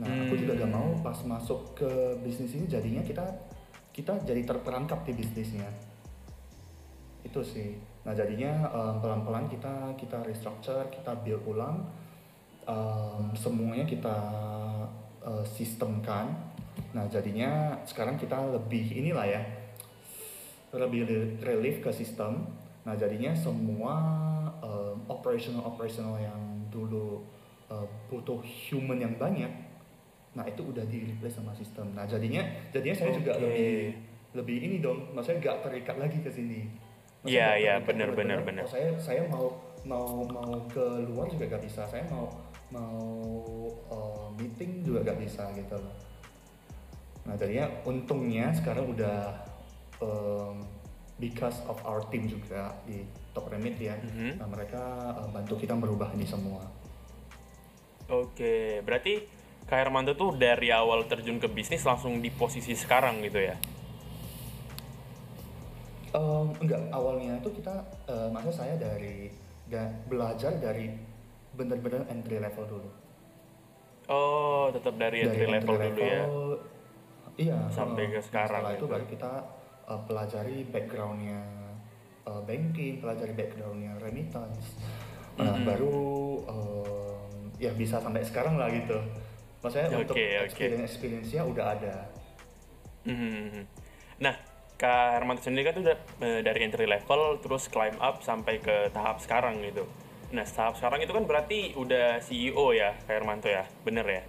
Nah 0.00 0.08
aku 0.24 0.32
juga 0.32 0.56
gak 0.56 0.70
Hmm. 0.70 0.78
mau 0.80 0.88
pas 1.04 1.18
masuk 1.26 1.76
ke 1.76 1.90
bisnis 2.22 2.56
ini 2.56 2.64
jadinya 2.64 3.02
kita 3.04 3.26
kita 3.92 4.16
jadi 4.24 4.46
terperangkap 4.46 5.04
di 5.04 5.12
bisnisnya. 5.12 5.68
Itu 7.20 7.44
sih. 7.44 7.76
Nah 8.06 8.16
jadinya 8.16 8.64
em, 8.72 8.96
pelan-pelan 8.96 9.44
kita 9.50 9.92
kita 10.00 10.24
restructure 10.24 10.88
kita 10.88 11.12
build 11.20 11.44
ulang 11.44 11.84
em, 12.64 13.36
semuanya 13.36 13.84
kita 13.84 14.16
eh, 15.20 15.44
sistemkan. 15.44 16.32
Nah 16.96 17.04
jadinya 17.12 17.76
sekarang 17.84 18.16
kita 18.16 18.40
lebih 18.56 18.88
inilah 18.96 19.28
ya 19.28 19.42
lebih 20.72 21.04
re- 21.04 21.30
relief 21.44 21.84
ke 21.84 21.92
sistem. 21.92 22.48
Nah 22.84 22.94
jadinya 22.96 23.32
semua 23.36 23.94
um, 24.64 24.96
operational 25.08 25.64
operational 25.64 26.16
yang 26.16 26.40
dulu 26.72 27.24
uh, 27.68 27.84
butuh 28.08 28.40
human 28.42 28.96
yang 28.96 29.14
banyak, 29.20 29.50
nah 30.32 30.46
itu 30.46 30.62
udah 30.64 30.86
di 30.86 31.12
replace 31.12 31.36
sama 31.36 31.52
sistem. 31.52 31.92
Nah 31.92 32.08
jadinya 32.08 32.40
jadinya 32.72 32.96
saya 32.96 33.10
juga 33.12 33.36
Oke. 33.36 33.42
lebih 33.44 33.74
lebih 34.30 34.56
ini 34.62 34.76
dong, 34.78 35.10
maksudnya 35.12 35.42
nggak 35.42 35.56
terikat 35.66 35.96
lagi 35.98 36.18
ke 36.22 36.30
sini. 36.30 36.60
Iya, 37.20 37.60
iya, 37.60 37.74
bener-bener, 37.84 38.40
bener, 38.40 38.64
bener. 38.64 38.64
Oh, 38.64 38.72
saya 38.72 38.88
saya 38.96 39.22
mau 39.28 39.52
mau 39.84 40.24
mau 40.24 40.56
ke 40.72 41.04
luar 41.04 41.28
juga 41.28 41.52
gak 41.52 41.64
bisa, 41.68 41.84
saya 41.84 42.04
mau 42.08 42.32
mau 42.72 42.96
uh, 43.92 44.28
meeting 44.40 44.80
juga 44.80 45.04
gak 45.12 45.20
bisa 45.20 45.44
gitu 45.52 45.76
loh. 45.76 45.96
Nah 47.28 47.36
jadinya 47.36 47.68
untungnya 47.84 48.48
sekarang 48.56 48.88
udah 48.88 49.36
um, 50.00 50.64
because 51.20 51.60
of 51.68 51.76
our 51.84 52.00
team 52.08 52.24
juga 52.26 52.72
di 52.82 53.04
Top 53.30 53.46
Remit 53.46 53.76
ya, 53.76 53.94
Mhm. 54.00 54.40
nah 54.40 54.48
mereka 54.48 54.80
uh, 55.14 55.28
bantu 55.28 55.54
kita 55.54 55.76
merubah 55.76 56.08
ini 56.16 56.24
semua. 56.24 56.64
Oke, 58.10 58.80
berarti 58.82 59.22
Kak 59.68 59.86
Hermanto 59.86 60.18
tuh 60.18 60.34
dari 60.34 60.72
awal 60.74 61.06
terjun 61.06 61.38
ke 61.38 61.46
bisnis 61.46 61.86
langsung 61.86 62.18
di 62.18 62.32
posisi 62.32 62.74
sekarang 62.74 63.22
gitu 63.22 63.38
ya? 63.38 63.54
Um, 66.10 66.50
enggak, 66.58 66.90
awalnya 66.90 67.38
itu 67.38 67.62
kita, 67.62 67.86
uh, 68.10 68.26
maksudnya 68.34 68.56
saya 68.56 68.74
dari 68.74 69.30
da- 69.70 69.94
belajar 70.10 70.58
dari 70.58 70.90
bener-bener 71.54 72.02
entry 72.10 72.42
level 72.42 72.66
dulu. 72.66 72.88
Oh, 74.10 74.74
tetap 74.74 74.98
dari 74.98 75.22
entry 75.22 75.46
level 75.46 75.78
dulu 75.78 76.02
ya? 76.02 76.24
Iya. 77.38 77.58
Sampai 77.70 78.10
uh, 78.10 78.18
ke 78.18 78.20
sekarang 78.26 78.66
Setelah 78.66 78.74
itu 78.74 78.82
gitu. 78.82 78.90
baru 78.90 79.04
kita 79.06 79.32
uh, 79.90 80.00
pelajari 80.06 80.62
backgroundnya 80.70 81.42
uh, 82.24 82.40
banking, 82.46 83.02
pelajari 83.02 83.34
backgroundnya 83.34 83.98
remittance. 83.98 84.78
Nah, 85.36 85.56
Mhm. 85.58 85.66
baru 85.66 85.98
um, 86.46 87.50
ya 87.58 87.74
bisa 87.74 87.98
sampai 87.98 88.22
sekarang 88.22 88.54
lah 88.54 88.70
gitu. 88.70 88.96
Maksudnya 89.60 89.92
untuk 89.92 90.16
Oke, 90.16 90.40
oke. 90.40 90.46
experience 90.46 90.84
experience-nya 90.86 91.42
udah 91.44 91.66
ada. 91.76 91.96
Mhm. 93.04 93.66
Nah, 94.22 94.36
Kak 94.80 95.20
Hermanto 95.20 95.44
sendiri 95.44 95.68
kan 95.68 95.76
udah 95.84 95.96
dari 96.40 96.64
entry 96.64 96.88
level 96.88 97.36
terus 97.44 97.68
climb 97.68 97.96
up 98.00 98.24
sampai 98.24 98.56
ke 98.64 98.88
tahap 98.96 99.20
sekarang 99.20 99.60
gitu. 99.60 99.84
Nah, 100.32 100.46
tahap 100.48 100.80
sekarang 100.80 101.04
itu 101.04 101.12
kan 101.12 101.24
berarti 101.28 101.76
udah 101.76 102.24
CEO 102.24 102.72
ya, 102.72 102.96
Kak 103.04 103.12
Hermanto 103.20 103.48
ya? 103.52 103.68
Bener 103.84 104.06
ya? 104.08 104.22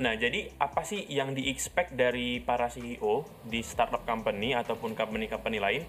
Nah, 0.00 0.16
jadi 0.16 0.48
apa 0.56 0.80
sih 0.80 1.04
yang 1.12 1.36
di-expect 1.36 1.92
dari 1.92 2.40
para 2.40 2.72
CEO 2.72 3.28
di 3.44 3.60
startup 3.60 4.08
company 4.08 4.56
ataupun 4.56 4.96
company-company 4.96 5.60
lain 5.60 5.82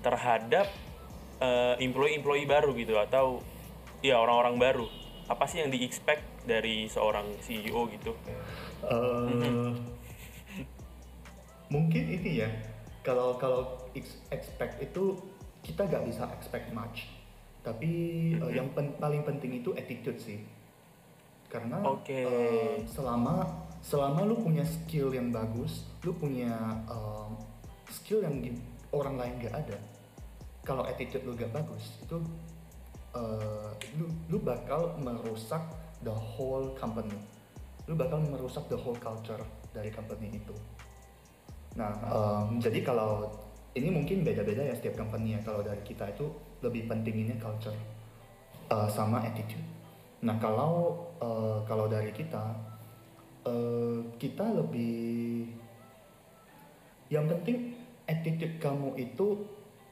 terhadap 0.00 0.72
eh, 1.44 1.74
employee-employee 1.76 2.48
baru 2.48 2.72
gitu 2.72 2.96
atau 2.96 3.44
ya 4.00 4.16
orang-orang 4.16 4.56
baru? 4.56 4.86
Apa 5.28 5.44
sih 5.44 5.60
yang 5.60 5.68
di-expect 5.68 6.48
dari 6.48 6.88
seorang 6.88 7.28
CEO 7.44 7.92
gitu? 7.92 8.16
Eh, 8.88 9.72
mungkin 11.68 12.04
ini 12.08 12.40
ya 12.40 12.48
kalau 13.04 13.36
kalau 13.36 13.84
ex- 13.92 14.24
expect 14.32 14.80
itu 14.80 15.20
kita 15.60 15.84
nggak 15.84 16.08
bisa 16.08 16.24
expect 16.32 16.72
much 16.72 17.04
tapi 17.60 17.90
eh, 18.32 18.52
yang 18.56 18.72
pen- 18.72 18.96
paling 18.96 19.20
penting 19.28 19.60
itu 19.60 19.76
attitude 19.76 20.16
sih 20.16 20.40
karena 21.48 21.80
Oke. 21.84 22.12
eh, 22.12 22.76
selama 22.84 23.44
selama 23.80 24.28
lu 24.28 24.36
punya 24.36 24.64
skill 24.68 25.10
yang 25.14 25.32
bagus 25.32 25.88
lu 26.04 26.12
punya 26.12 26.52
em, 26.84 27.30
skill 27.88 28.20
yang 28.20 28.36
orang 28.92 29.16
lain 29.16 29.34
nggak 29.40 29.54
ada 29.56 29.78
kalau 30.68 30.84
attitude 30.84 31.24
lu 31.24 31.32
gak 31.32 31.48
bagus 31.48 31.96
itu 32.04 32.20
eh, 33.16 33.70
lu 33.96 34.06
lu 34.28 34.38
bakal 34.44 34.92
merusak 35.00 35.64
the 36.04 36.12
whole 36.12 36.76
company. 36.76 37.16
Lu 37.88 37.96
bakal 37.96 38.20
merusak 38.20 38.68
the 38.68 38.76
whole 38.76 38.96
culture 39.00 39.40
dari 39.72 39.88
company 39.88 40.36
itu. 40.36 40.52
Nah 41.80 41.88
em, 42.04 42.60
jadi 42.60 42.84
kalau 42.84 43.32
ini 43.72 43.88
mungkin 43.88 44.26
beda-beda 44.26 44.60
ya 44.60 44.74
setiap 44.76 45.00
company 45.00 45.38
ya 45.38 45.40
kalau 45.40 45.64
dari 45.64 45.80
kita 45.86 46.12
itu 46.12 46.28
lebih 46.60 46.84
pentinginnya 46.90 47.40
culture 47.40 47.76
eh, 48.68 48.88
sama 48.92 49.24
attitude 49.24 49.77
nah 50.18 50.34
kalau 50.42 50.98
eh, 51.22 51.58
kalau 51.68 51.86
dari 51.86 52.10
kita 52.10 52.44
eh, 53.46 53.98
kita 54.18 54.46
lebih 54.50 55.46
yang 57.08 57.24
penting 57.30 57.72
attitude 58.04 58.56
kamu 58.60 58.96
itu 58.98 59.46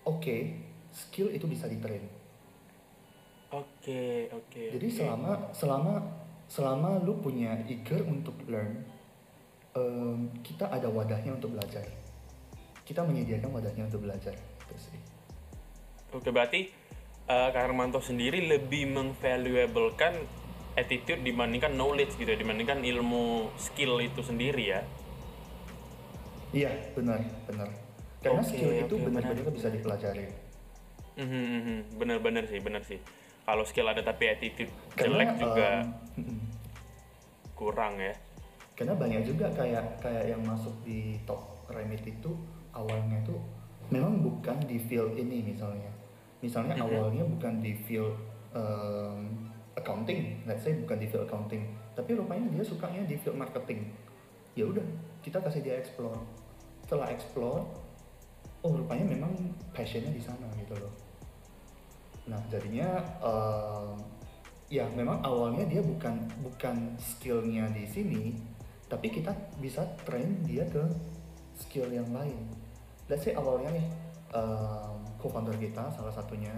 oke 0.05 0.37
skill 0.93 1.29
itu 1.33 1.45
bisa 1.49 1.69
di-train 1.69 2.05
Oke, 3.47 4.27
oke. 4.35 4.63
jadi 4.75 4.87
oke. 4.91 4.97
selama 4.99 5.33
selama 5.55 5.95
selama 6.51 6.91
lu 7.07 7.15
punya 7.23 7.55
eager 7.71 8.03
untuk 8.03 8.35
learn 8.51 8.83
em, 9.73 10.29
kita 10.43 10.67
ada 10.67 10.91
wadahnya 10.91 11.31
untuk 11.39 11.55
belajar 11.55 11.87
kita 12.83 13.07
menyediakan 13.07 13.55
wadahnya 13.55 13.87
untuk 13.87 14.03
belajar 14.03 14.35
itu 14.35 14.77
sih 14.79 15.01
Oke, 16.15 16.31
berarti 16.31 16.71
eh, 17.27 17.49
Kak 17.53 17.63
Hermanto 17.63 18.01
sendiri 18.01 18.47
lebih 18.47 18.91
mengvaluablekan 18.91 20.15
attitude 20.77 21.23
dibandingkan 21.25 21.73
knowledge 21.75 22.15
gitu 22.17 22.29
ya, 22.29 22.39
dibandingkan 22.39 22.85
ilmu 22.85 23.49
skill 23.57 23.97
itu 24.01 24.21
sendiri 24.23 24.65
ya. 24.75 24.81
iya 26.53 26.71
benar 26.95 27.21
benar 27.45 27.69
karena 28.23 28.41
Oke, 28.41 28.49
skill 28.51 28.73
itu 28.75 28.95
oke, 28.97 29.05
benar-benar 29.11 29.53
bisa 29.53 29.69
dipelajari 29.71 30.27
Mhm, 31.17 31.33
mhm. 31.49 31.77
Bener-bener 31.97 32.45
sih, 32.45 32.61
bener 32.61 32.85
sih. 32.85 33.01
Kalau 33.49 33.65
skill 33.65 33.89
ada 33.89 34.05
tapi 34.05 34.29
attitude 34.29 34.69
karena 34.93 35.25
jelek 35.25 35.31
juga 35.41 35.69
mm-mm. 36.13 36.39
kurang 37.55 37.97
ya. 37.99 38.13
karena 38.77 38.93
banyak 38.93 39.25
juga 39.25 39.49
kayak 39.57 40.05
kayak 40.05 40.25
yang 40.29 40.43
masuk 40.45 40.77
di 40.85 41.17
top 41.25 41.41
remit 41.73 42.05
itu 42.05 42.29
awalnya 42.77 43.17
tuh 43.25 43.41
memang 43.89 44.21
bukan 44.21 44.61
di 44.69 44.77
field 44.77 45.17
ini 45.17 45.41
misalnya 45.41 45.89
misalnya 46.45 46.77
Mhm. 46.77 46.85
awalnya 46.85 47.25
bukan 47.25 47.65
di 47.65 47.73
field 47.75 48.15
um, 48.53 49.51
accounting 49.77 50.41
let's 50.49 50.65
say 50.65 50.73
bukan 50.77 50.97
di 51.01 51.07
field 51.09 51.29
accounting 51.29 51.65
tapi 51.97 52.13
rupanya 52.13 52.45
dia 52.53 52.65
sukanya 52.65 53.01
di 53.09 53.17
field 53.17 53.41
marketing. 53.41 53.89
Ya 54.53 54.69
udah 54.69 54.85
kita 55.25 55.41
kasih 55.41 55.65
dia 55.65 55.81
explore. 55.81 56.21
Setelah 56.85 57.09
explore 57.09 57.65
oh 58.61 58.73
rupanya 58.77 59.17
memang 59.17 59.33
passionnya 59.73 60.13
di 60.13 60.21
sana 60.21 60.45
gitu 60.61 60.77
loh. 60.77 60.93
Nah 62.29 62.41
jadinya 62.53 63.01
um, 63.25 63.97
ya 64.69 64.85
memang 64.93 65.25
awalnya 65.25 65.65
dia 65.65 65.81
bukan 65.81 66.27
bukan 66.43 66.99
skillnya 66.99 67.71
di 67.71 67.87
sini 67.87 68.35
tapi 68.91 69.11
kita 69.11 69.33
bisa 69.63 69.83
train 70.05 70.43
dia 70.45 70.69
ke 70.69 70.85
skill 71.57 71.89
yang 71.89 72.07
lain. 72.13 72.39
Let's 73.09 73.25
say 73.25 73.33
awalnya 73.33 73.73
nih 73.73 73.87
um, 74.37 74.86
co-founder 75.27 75.59
kita 75.59 75.91
salah 75.91 76.15
satunya 76.15 76.55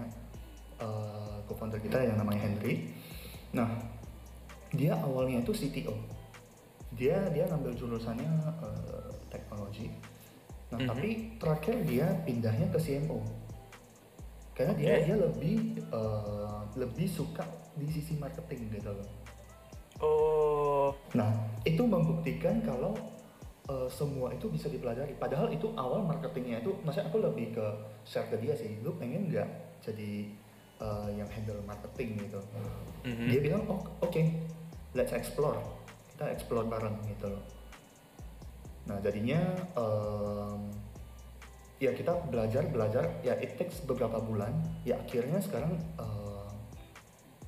uh, 0.77 1.41
co-founder 1.49 1.81
kita 1.81 2.05
yang 2.05 2.21
namanya 2.21 2.45
Henry. 2.45 2.93
Nah 3.57 3.65
dia 4.69 4.93
awalnya 5.01 5.41
itu 5.41 5.49
CTO 5.49 5.97
dia 6.93 7.17
dia 7.33 7.49
ngambil 7.49 7.73
jurusannya 7.73 8.29
uh, 8.61 9.09
teknologi. 9.33 9.89
Nah 10.69 10.77
Mhm. 10.85 10.89
tapi 10.93 11.09
terakhir 11.41 11.75
dia 11.89 12.07
pindahnya 12.21 12.69
ke 12.69 12.77
CMO 12.77 13.25
karena 14.53 14.73
dia 14.77 14.93
dia 15.01 15.15
lebih 15.17 15.81
uh, 15.89 16.61
lebih 16.77 17.09
suka 17.09 17.47
di 17.73 17.89
sisi 17.89 18.13
marketing 18.21 18.69
gitu 18.77 18.91
loh. 18.93 19.09
Oh, 19.99 20.95
Nah, 21.17 21.31
itu 21.65 21.81
membuktikan 21.81 22.61
kalau 22.61 22.93
uh, 23.69 23.87
semua 23.87 24.33
itu 24.33 24.49
bisa 24.49 24.65
dipelajari. 24.67 25.13
Padahal 25.15 25.53
itu 25.53 25.69
awal 25.77 26.01
marketingnya 26.01 26.65
itu, 26.65 26.73
maksudnya 26.81 27.07
aku 27.13 27.21
lebih 27.21 27.53
ke 27.53 27.65
share 28.03 28.25
ke 28.27 28.41
dia 28.41 28.57
sih. 28.57 28.81
Lu 28.81 28.97
pengen 28.97 29.29
nggak 29.29 29.47
jadi 29.85 30.33
uh, 30.81 31.09
yang 31.13 31.29
handle 31.29 31.61
marketing 31.69 32.17
gitu? 32.25 32.41
mhm. 33.05 33.29
Dia 33.29 33.39
bilang, 33.39 33.63
oh 33.69 33.79
oke, 34.01 34.21
let's 34.97 35.13
explore. 35.13 35.61
Kita 36.17 36.33
explore 36.33 36.65
bareng 36.65 36.97
gitu 37.05 37.29
loh. 37.29 37.43
Nah, 38.89 38.97
jadinya 39.05 39.39
um, 39.77 40.73
ya 41.77 41.93
kita 41.93 42.25
belajar 42.27 42.65
belajar. 42.73 43.05
Ya 43.21 43.37
it 43.37 43.55
takes 43.55 43.79
beberapa 43.85 44.17
bulan. 44.17 44.51
Ya 44.83 44.97
akhirnya 44.97 45.39
sekarang 45.39 45.77
uh, 46.01 46.49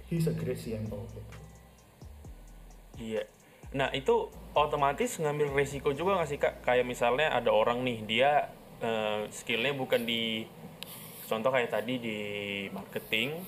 he's 0.06 0.30
a 0.30 0.36
great 0.38 0.62
CMO 0.62 1.02
gitu. 1.18 1.36
Iya. 3.02 3.26
Nah 3.72 3.88
itu 3.96 4.28
otomatis 4.52 5.16
ngambil 5.20 5.56
resiko 5.56 5.96
juga 5.96 6.20
nggak 6.20 6.30
sih 6.30 6.40
kak? 6.40 6.54
Kayak 6.68 6.86
misalnya 6.88 7.32
ada 7.32 7.52
orang 7.56 7.84
nih 7.88 7.98
dia 8.04 8.32
eh, 8.84 9.28
skillnya 9.32 9.72
bukan 9.76 10.04
di 10.04 10.44
contoh 11.32 11.48
kayak 11.48 11.72
tadi 11.72 11.96
di 11.96 12.20
marketing, 12.76 13.40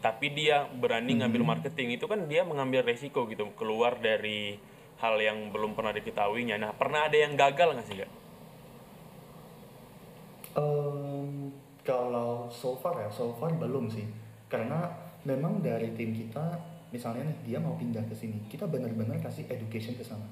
tapi 0.00 0.32
dia 0.32 0.64
berani 0.72 1.20
ngambil 1.20 1.44
marketing 1.44 2.00
itu 2.00 2.08
kan 2.08 2.24
dia 2.24 2.40
mengambil 2.48 2.80
resiko 2.80 3.28
gitu 3.28 3.52
keluar 3.52 4.00
dari 4.00 4.56
hal 5.00 5.16
yang 5.20 5.52
belum 5.52 5.76
pernah 5.76 5.92
diketahuinya. 5.96 6.56
Nah, 6.60 6.72
pernah 6.76 7.08
ada 7.08 7.16
yang 7.16 7.36
gagal 7.36 7.76
nggak 7.76 7.88
sih, 7.88 7.96
Kak? 8.00 8.10
Um, 10.56 11.52
kalau 11.84 12.48
so 12.52 12.76
far 12.76 13.00
ya, 13.00 13.08
so 13.08 13.32
far 13.36 13.52
belum 13.56 13.88
sih. 13.88 14.04
Karena 14.48 14.92
memang 15.24 15.64
dari 15.64 15.92
tim 15.96 16.12
kita, 16.12 16.56
misalnya 16.90 17.26
nih 17.26 17.38
dia 17.46 17.58
mau 17.62 17.74
pindah 17.78 18.02
ke 18.06 18.14
sini, 18.14 18.38
kita 18.50 18.66
benar-benar 18.66 19.18
kasih 19.22 19.46
education 19.46 19.94
ke 19.94 20.04
sana. 20.04 20.26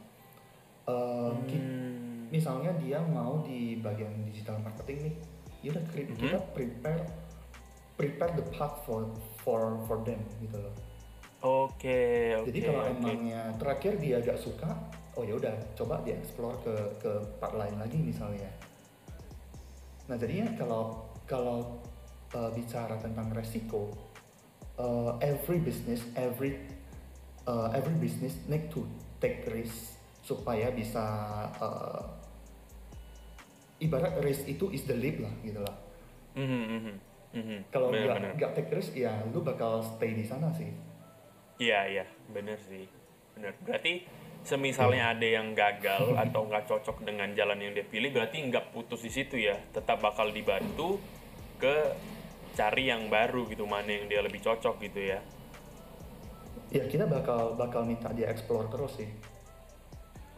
Uh, 0.89 1.33
Hmm. 1.45 2.27
misalnya 2.29 2.73
dia 2.81 3.01
mau 3.01 3.41
di 3.45 3.81
bagian 3.81 4.13
digital 4.25 4.61
marketing 4.61 5.11
nih, 5.11 5.15
ya 5.65 5.69
udah 5.73 5.85
Mhm. 5.85 6.17
kita 6.17 6.39
prepare 6.53 7.03
prepare 7.99 8.33
the 8.39 8.45
path 8.55 8.87
for 8.87 9.11
for 9.43 9.81
for 9.91 10.01
them 10.07 10.23
gitu 10.39 10.57
loh. 10.57 10.75
Oke, 11.39 12.35
oke. 12.35 12.51
Jadi 12.51 12.59
kalau 12.67 12.83
oke. 12.83 12.93
emangnya 12.99 13.43
terakhir 13.59 13.93
dia 14.03 14.19
agak 14.19 14.39
suka, 14.39 14.71
oh 15.15 15.23
ya 15.23 15.39
udah 15.39 15.55
coba 15.79 16.03
dia 16.03 16.19
explore 16.19 16.59
ke 16.63 16.75
ke 16.99 17.11
part 17.39 17.55
lain 17.55 17.79
lagi 17.79 17.99
misalnya. 17.99 18.51
Nah 20.09 20.17
jadinya 20.19 20.51
kalau 20.59 21.05
kalau 21.29 21.79
uh, 22.33 22.51
bicara 22.55 22.97
tentang 22.99 23.29
resiko, 23.31 23.93
uh, 24.79 25.19
every 25.21 25.59
business, 25.61 26.01
every 26.15 26.57
uh, 27.45 27.75
every 27.75 27.99
business 27.99 28.39
need 28.47 28.71
to 28.71 28.87
take 29.19 29.45
risk 29.51 29.99
supaya 30.23 30.71
bisa 30.71 31.05
uh, 31.59 32.03
ibarat 33.83 34.19
risk 34.23 34.47
itu 34.47 34.71
is 34.71 34.87
the 34.87 34.95
leap 34.95 35.19
lah 35.23 35.35
gitu 35.43 35.61
lah. 35.63 35.77
Mhm, 36.39 36.63
mhm, 36.63 36.95
mhm. 37.35 37.59
Kalau 37.75 37.91
nggak 37.91 38.39
nggak 38.39 38.51
take 38.55 38.71
risk 38.75 38.95
ya 38.95 39.13
lu 39.35 39.43
bakal 39.43 39.83
stay 39.83 40.15
di 40.15 40.25
sana 40.25 40.51
sih. 40.55 40.71
Iya, 41.59 41.81
iya, 41.91 42.05
bener 42.31 42.59
sih. 42.63 42.87
Bener. 43.35 43.55
Berarti 43.67 44.07
semisalnya 44.47 45.19
ada 45.19 45.27
yang 45.27 45.51
gagal 45.59 46.15
atau 46.23 46.47
nggak 46.47 46.71
cocok 46.71 47.03
dengan 47.03 47.35
jalan 47.35 47.59
yang 47.59 47.75
dia 47.75 47.87
pilih, 47.87 48.15
berarti 48.15 48.39
nggak 48.47 48.71
putus 48.71 49.03
di 49.03 49.11
situ 49.11 49.41
ya. 49.41 49.59
Tetap 49.75 49.99
bakal 49.99 50.31
dibantu 50.31 51.03
ke 51.59 51.75
cari 52.59 52.91
yang 52.91 53.07
baru 53.07 53.47
gitu, 53.47 53.63
mana 53.71 53.87
yang 53.87 54.11
dia 54.11 54.19
lebih 54.19 54.43
cocok 54.43 54.83
gitu 54.83 55.15
ya. 55.15 55.23
Ya 56.75 56.85
kita 56.91 57.07
bakal 57.07 57.55
bakal 57.55 57.87
minta 57.87 58.11
dia 58.11 58.27
explore 58.27 58.67
terus 58.67 58.99
sih. 58.99 59.09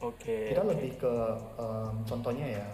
Oke. 0.00 0.49
kita 0.49 0.65
oke. 0.65 0.71
lebih 0.73 0.93
ke 0.97 1.15
em, 1.61 1.95
contohnya 2.09 2.47
ya 2.49 2.67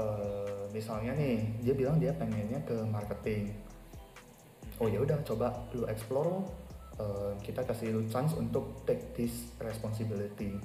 eh, 0.00 0.62
misalnya 0.72 1.12
nih 1.12 1.44
dia 1.60 1.74
bilang 1.76 2.00
dia 2.00 2.16
pengennya 2.16 2.64
ke 2.64 2.76
marketing 2.88 3.52
oh 4.80 4.88
ya 4.88 5.04
udah 5.04 5.20
coba 5.20 5.52
lu 5.76 5.84
explore 5.84 6.48
em, 6.96 7.36
kita 7.44 7.60
kasih 7.60 7.92
lu 7.92 8.08
chance 8.08 8.32
untuk 8.40 8.88
take 8.88 9.12
this 9.12 9.52
responsibility 9.60 10.56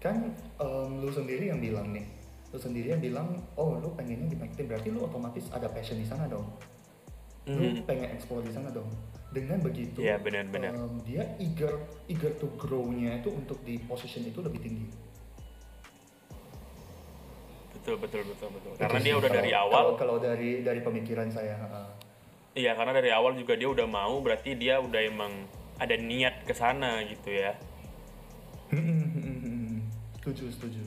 kan 0.00 0.32
em, 0.56 0.90
lu 1.04 1.12
sendiri 1.12 1.52
yang 1.52 1.60
bilang 1.60 1.92
nih 1.92 2.08
lu 2.56 2.60
sendiri 2.62 2.88
yang 2.88 3.04
bilang 3.04 3.28
oh 3.52 3.76
lu 3.76 3.92
pengennya 3.92 4.24
di 4.26 4.34
marketing 4.34 4.66
berarti 4.66 4.88
lu 4.88 5.04
otomatis 5.04 5.44
ada 5.52 5.68
passion 5.68 6.00
di 6.00 6.08
sana 6.08 6.24
dong 6.24 6.48
lu 7.46 7.60
Mhm. 7.68 7.84
pengen 7.84 8.08
explore 8.10 8.40
di 8.40 8.48
sana 8.48 8.72
dong 8.72 8.88
dengan 9.28 9.60
begitu 9.60 10.00
Iya, 10.00 10.16
benar-benar. 10.16 10.72
em, 10.72 10.96
dia 11.04 11.36
eager 11.36 11.68
eager 12.08 12.32
to 12.34 12.48
grow-nya 12.56 13.20
itu 13.20 13.28
untuk 13.28 13.60
di 13.60 13.76
position 13.82 14.24
itu 14.24 14.40
lebih 14.40 14.56
tinggi 14.58 14.88
Betul, 17.76 18.02
betul, 18.02 18.26
betul, 18.26 18.50
betul. 18.50 18.72
Itu 18.72 18.80
Karena 18.80 18.98
sih 18.98 19.04
dia 19.04 19.14
udah 19.14 19.22
kalau- 19.22 19.38
dari 19.38 19.50
kalau, 19.52 19.68
awal, 19.70 19.86
kalau 19.94 20.16
dari 20.18 20.50
dari 20.60 20.80
pemikiran 20.80 21.28
saya 21.30 21.54
heeh. 21.54 21.86
iya 22.56 22.72
karena 22.72 22.90
dari 22.90 23.12
awal 23.12 23.36
juga 23.36 23.54
dia 23.54 23.68
udah 23.68 23.86
mau, 23.86 24.18
berarti 24.18 24.56
dia 24.56 24.80
udah 24.80 25.00
emang 25.04 25.30
ada 25.76 25.94
niat 25.94 26.42
ke 26.42 26.50
sana 26.50 27.04
gitu 27.04 27.30
ya. 27.30 27.52
setuju 30.16 30.50
setuju 30.50 30.82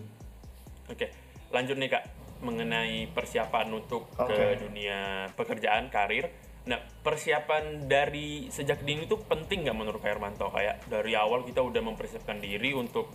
Oke, 0.89 1.07
lanjut 1.49 1.75
nih 1.77 1.89
kak 1.89 2.03
mengenai 2.39 3.11
persiapan 3.11 3.67
untuk 3.75 4.07
ke 4.15 4.23
Oke. 4.23 4.63
dunia 4.63 5.27
pekerjaan 5.35 5.91
karir. 5.91 6.31
Nah, 6.69 6.79
persiapan 7.01 7.89
dari 7.89 8.47
sejak 8.47 8.85
dini 8.85 9.09
itu 9.09 9.17
penting 9.25 9.65
nggak 9.65 9.77
menurut 9.79 9.99
Kak 9.99 10.13
Hermanto? 10.13 10.53
Kayak 10.53 10.85
dari 10.85 11.17
awal 11.17 11.41
kita 11.43 11.65
udah 11.65 11.81
mempersiapkan 11.81 12.37
diri 12.37 12.71
untuk 12.77 13.09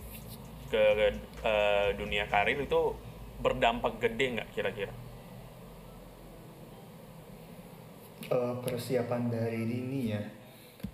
ke 0.67 0.83
eh, 1.41 1.89
dunia 1.95 2.27
karir 2.27 2.59
itu 2.59 2.93
berdampak 3.39 3.97
gede 3.97 4.25
nggak 4.37 4.49
kira-kira? 4.51 4.93
Eh, 8.29 8.55
persiapan 8.61 9.21
dari 9.31 9.61
dini 9.63 9.99
ya 10.11 10.21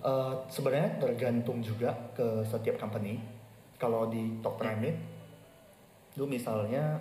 Eh, 0.01 0.33
sebenarnya 0.49 0.97
tergantung 0.97 1.61
juga 1.61 1.93
ke 2.17 2.41
setiap 2.41 2.81
company 2.81 3.21
kalau 3.77 4.09
di 4.09 4.41
top 4.41 4.57
pyramid 4.57 4.97
lu 6.17 6.25
misalnya 6.25 6.97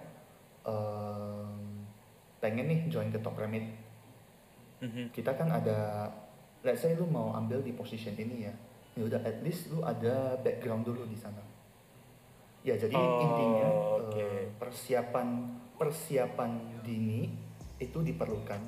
em, 0.64 1.50
pengen 2.40 2.66
nih 2.68 2.80
join 2.88 3.12
ke 3.12 3.20
top 3.20 3.36
pyramid. 3.36 3.64
Mhm. 4.80 5.12
kita 5.12 5.36
kan 5.36 5.52
ada 5.52 6.08
let's 6.64 6.80
say 6.80 6.96
lu 6.96 7.04
mau 7.04 7.36
ambil 7.36 7.60
di 7.60 7.76
position 7.76 8.16
ini 8.16 8.48
ya 8.48 8.54
ya 8.96 9.02
udah 9.04 9.20
at 9.28 9.44
least 9.44 9.68
lu 9.68 9.84
ada 9.84 10.40
background 10.40 10.88
dulu 10.88 11.04
di 11.04 11.16
sana. 11.20 11.40
Ya 12.64 12.76
jadi 12.76 12.96
Oh, 12.96 13.20
intinya 13.24 13.68
eh, 14.16 14.48
persiapan 14.56 15.52
persiapan 15.76 16.80
dini 16.84 17.28
itu 17.80 17.98
diperlukan. 18.00 18.60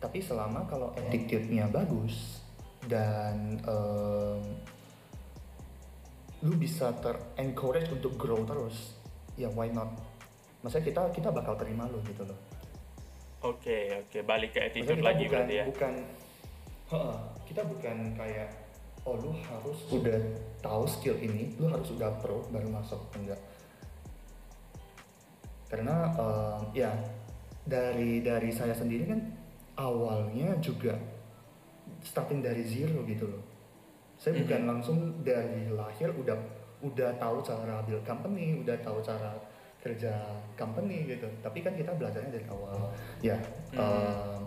Tapi 0.00 0.20
selama 0.24 0.64
kalau 0.64 0.92
attitude-nya 0.96 1.68
bagus 1.68 2.40
dan 2.88 3.60
em, 3.60 4.40
lu 6.40 6.56
bisa 6.56 6.96
ter 7.04 7.20
encourage 7.36 7.92
untuk 7.92 8.16
grow 8.16 8.40
terus 8.48 8.96
ya 9.36 9.52
why 9.52 9.68
not 9.68 9.92
maksudnya 10.60 10.86
kita 10.86 11.02
kita 11.12 11.28
bakal 11.30 11.54
terima 11.56 11.88
lu 11.88 12.00
gitu 12.04 12.24
loh 12.24 12.38
Oke, 13.40 13.88
oke, 13.96 14.20
balik 14.20 14.52
ke 14.52 14.60
attitude 14.68 15.00
kita 15.00 15.08
lagi 15.08 15.24
bukan, 15.24 15.32
berarti 15.32 15.54
ya. 15.56 15.64
Bukan, 15.64 15.94
Heeh, 16.92 17.16
kita 17.48 17.62
bukan 17.64 17.96
kayak, 18.12 18.48
oh 19.08 19.16
lu 19.16 19.32
harus 19.32 19.80
udah 19.88 20.20
tahu 20.60 20.84
skill 20.84 21.16
ini, 21.16 21.56
lu 21.56 21.72
harus 21.72 21.88
udah 21.88 22.20
pro 22.20 22.44
baru 22.52 22.68
masuk, 22.68 23.00
enggak. 23.16 23.40
Karena 25.72 26.12
em, 26.18 26.60
ya 26.76 26.92
dari 27.64 28.20
dari 28.20 28.52
saya 28.52 28.76
sendiri 28.76 29.08
kan 29.08 29.20
awalnya 29.78 30.58
juga 30.60 30.98
starting 32.04 32.44
dari 32.44 32.60
zero 32.66 33.00
gitu 33.06 33.24
loh. 33.24 33.42
Saya 34.20 34.36
Mhm. 34.36 34.40
bukan 34.44 34.62
langsung 34.68 34.98
dari 35.24 35.70
lahir 35.72 36.12
udah 36.12 36.36
udah 36.84 37.10
tahu 37.16 37.40
cara 37.40 37.80
build 37.88 38.04
company, 38.04 38.60
udah 38.60 38.76
tahu 38.84 39.00
cara 39.00 39.32
kerja 39.80 40.12
company 40.54 41.08
gitu. 41.08 41.26
Tapi 41.40 41.58
kan 41.60 41.72
kita 41.72 41.96
belajarnya 41.96 42.30
dari 42.30 42.46
awal. 42.48 42.92
Ya, 43.20 43.36
Mhm. 43.72 43.80
em, 43.80 44.42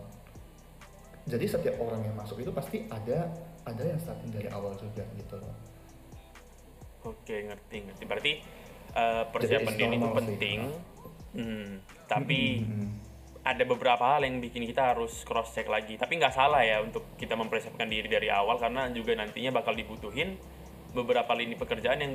jadi 1.26 1.46
setiap 1.48 1.76
orang 1.80 2.06
yang 2.06 2.16
masuk 2.16 2.40
itu 2.40 2.52
pasti 2.52 2.86
ada 2.88 3.32
ada 3.64 3.84
yang 3.84 3.98
starting 3.98 4.30
dari 4.30 4.48
awal 4.52 4.76
juga 4.76 5.02
gitu 5.16 5.40
loh. 5.40 5.56
Oke, 7.04 7.36
ngerti, 7.44 7.78
ngerti. 7.84 8.04
Berarti 8.06 8.34
eh, 8.94 9.24
persiapan 9.26 9.74
dini 9.74 9.98
itu 9.98 10.06
normal 10.06 10.22
sih. 10.22 10.28
penting. 10.38 10.60
Hmm, 11.34 11.70
tapi 12.06 12.62
Mhm. 12.62 12.88
ada 13.42 13.64
beberapa 13.66 14.06
hal 14.06 14.22
yang 14.22 14.38
bikin 14.38 14.70
kita 14.70 14.94
harus 14.94 15.26
cross 15.26 15.50
check 15.52 15.66
lagi 15.66 15.98
tapi 15.98 16.16
nggak 16.16 16.30
salah 16.30 16.62
ya 16.62 16.78
untuk 16.80 17.02
kita 17.18 17.34
mempersiapkan 17.34 17.90
diri 17.90 18.06
dari 18.06 18.30
awal 18.30 18.56
karena 18.56 18.88
juga 18.94 19.18
nantinya 19.18 19.50
bakal 19.50 19.74
dibutuhin 19.74 20.38
beberapa 20.94 21.34
lini 21.34 21.58
pekerjaan 21.58 22.00
yang 22.00 22.14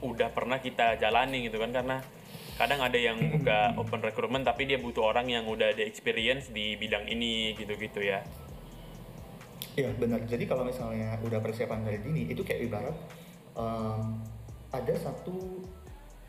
udah 0.00 0.30
pernah 0.30 0.62
kita 0.62 0.96
jalani 0.96 1.50
gitu 1.50 1.58
kan 1.58 1.74
karena 1.74 1.98
kadang 2.54 2.80
ada 2.80 2.94
yang 2.94 3.18
buka 3.34 3.74
open 3.74 4.00
recruitment 4.00 4.46
tapi 4.46 4.66
dia 4.66 4.78
butuh 4.78 5.10
orang 5.10 5.26
yang 5.26 5.44
udah 5.46 5.74
ada 5.74 5.82
experience 5.82 6.50
di 6.54 6.78
bidang 6.78 7.06
ini 7.10 7.54
gitu-gitu 7.58 8.02
ya 8.02 8.22
Iya 9.74 9.90
benar. 9.98 10.22
Jadi 10.22 10.46
kalau 10.46 10.62
misalnya 10.62 11.18
udah 11.18 11.42
persiapan 11.42 11.82
dari 11.82 11.98
dini, 11.98 12.30
itu 12.30 12.46
kayak 12.46 12.70
ibarat 12.70 12.94
em, 13.58 14.22
ada 14.70 14.94
satu 14.94 15.66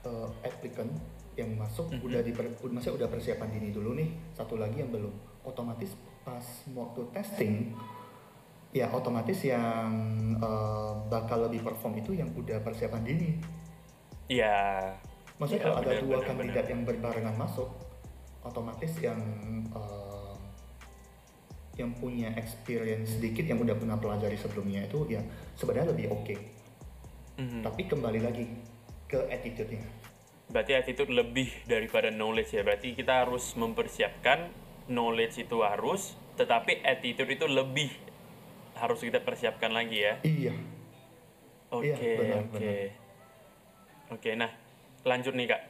eh, 0.01 0.29
applicant 0.41 0.89
yang 1.37 1.53
masuk 1.53 1.93
Mhm. 1.93 2.01
udah 2.01 2.21
di 2.25 2.31
maksudnya 2.33 3.05
udah 3.05 3.09
persiapan 3.13 3.49
dini 3.53 3.69
dulu 3.69 3.93
nih, 3.93 4.09
satu 4.33 4.57
lagi 4.57 4.81
yang 4.81 4.89
belum. 4.89 5.13
Otomatis 5.45 5.93
pas 6.25 6.41
waktu 6.73 7.01
testing, 7.13 7.77
ya 8.73 8.89
otomatis 8.89 9.37
yang 9.45 9.93
eh, 10.41 10.93
bakal 11.05 11.45
lebih 11.45 11.61
perform 11.61 12.01
itu 12.01 12.17
yang 12.17 12.33
udah 12.33 12.57
persiapan 12.65 13.05
dini. 13.05 13.29
Iya 14.25 14.97
Maksudnya 15.35 15.61
kalau 15.67 15.77
ada 15.83 15.93
dua 15.99 16.19
kandidat 16.23 16.65
yang 16.71 16.81
berbarengan 16.87 17.35
masuk, 17.35 17.67
otomatis 18.41 18.95
yang 19.03 19.19
eh, 19.75 20.33
yang 21.75 21.91
punya 21.99 22.31
experience 22.39 23.19
sedikit 23.19 23.43
yang 23.43 23.59
udah 23.59 23.75
pernah 23.75 23.99
pelajari 23.99 24.39
sebelumnya 24.39 24.87
itu 24.87 25.03
ya 25.11 25.19
sebenarnya 25.59 25.91
lebih 25.91 26.07
oke. 26.11 26.35
Mhm. 27.35 27.67
Tapi 27.67 27.81
kembali 27.83 28.19
lagi 28.23 28.47
ke 29.05 29.19
attitude-nya. 29.27 29.83
berarti 30.45 30.77
attitude 30.77 31.09
lebih 31.09 31.49
daripada 31.65 32.13
knowledge 32.13 32.53
ya 32.53 32.61
berarti 32.61 32.93
kita 32.93 33.25
harus 33.25 33.57
mempersiapkan 33.57 34.45
knowledge 34.85 35.41
itu 35.41 35.65
harus 35.65 36.13
tetapi 36.37 36.85
attitude 36.85 37.33
itu 37.33 37.49
lebih 37.49 37.89
harus 38.77 39.01
kita 39.01 39.25
persiapkan 39.25 39.73
lagi 39.73 40.05
ya 40.05 40.13
Iya. 40.21 40.53
Oke, 41.73 41.97
Iya, 41.97 42.45
oke. 42.45 42.75
Oke, 44.13 44.29
nah 44.37 44.53
lanjut 45.05 45.37
nih 45.37 45.47
kak 45.47 45.61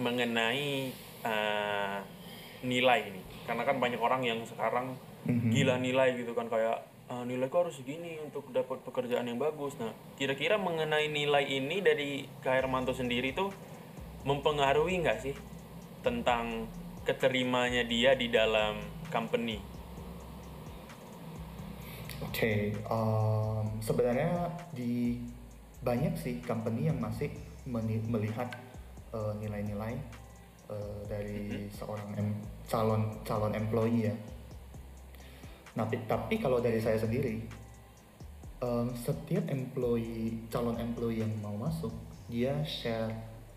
mengenai 0.00 0.88
uh, 1.22 2.00
nilai 2.64 3.00
ini, 3.12 3.22
karena 3.44 3.62
kan 3.62 3.76
banyak 3.78 4.00
orang 4.00 4.24
yang 4.24 4.40
sekarang 4.42 4.96
Mhm. 5.28 5.52
gila 5.52 5.76
nilai 5.76 6.16
gitu 6.16 6.32
kan 6.32 6.48
kayak 6.48 6.80
"Ah, 7.08 7.20
nilai 7.24 7.48
kok 7.52 7.68
harus 7.68 7.76
segini 7.76 8.16
untuk 8.24 8.48
dapat 8.48 8.80
pekerjaan 8.84 9.28
yang 9.28 9.36
bagus. 9.36 9.76
Nah, 9.76 9.92
kira-kira 10.16 10.56
mengenai 10.56 11.08
nilai 11.08 11.44
ini 11.44 11.80
dari 11.84 12.24
Kak 12.40 12.64
Hermanto 12.64 12.92
sendiri 12.96 13.36
tuh 13.36 13.52
mempengaruhi 14.24 15.04
nggak 15.04 15.18
sih 15.20 15.36
tentang 16.00 16.68
keterimanya 17.04 17.84
dia 17.84 18.12
di 18.16 18.28
dalam 18.28 18.80
company? 19.08 19.56
Oke, 22.24 22.76
em, 22.76 23.64
sebenarnya 23.80 24.52
di 24.72 25.16
banyak 25.80 26.12
sih 26.16 26.40
company 26.44 26.92
yang 26.92 27.00
masih 27.00 27.32
melihat 27.68 28.48
eh, 29.12 29.32
nilai-nilai 29.40 29.94
eh, 30.72 31.00
dari 31.08 31.68
seorang 31.72 32.16
em- 32.16 32.42
calon 32.68 33.20
calon 33.24 33.52
employee 33.52 34.08
ya. 34.08 34.14
Nah, 35.76 35.86
pi- 35.86 36.04
tapi 36.08 36.40
kalau 36.40 36.58
dari 36.58 36.80
saya 36.82 36.98
sendiri, 36.98 37.44
em, 38.58 38.88
setiap 38.96 39.44
employee 39.46 40.48
calon 40.50 40.80
employee 40.80 41.22
yang 41.22 41.32
mau 41.44 41.54
masuk, 41.54 41.92
dia 42.26 42.56
share 42.64 43.12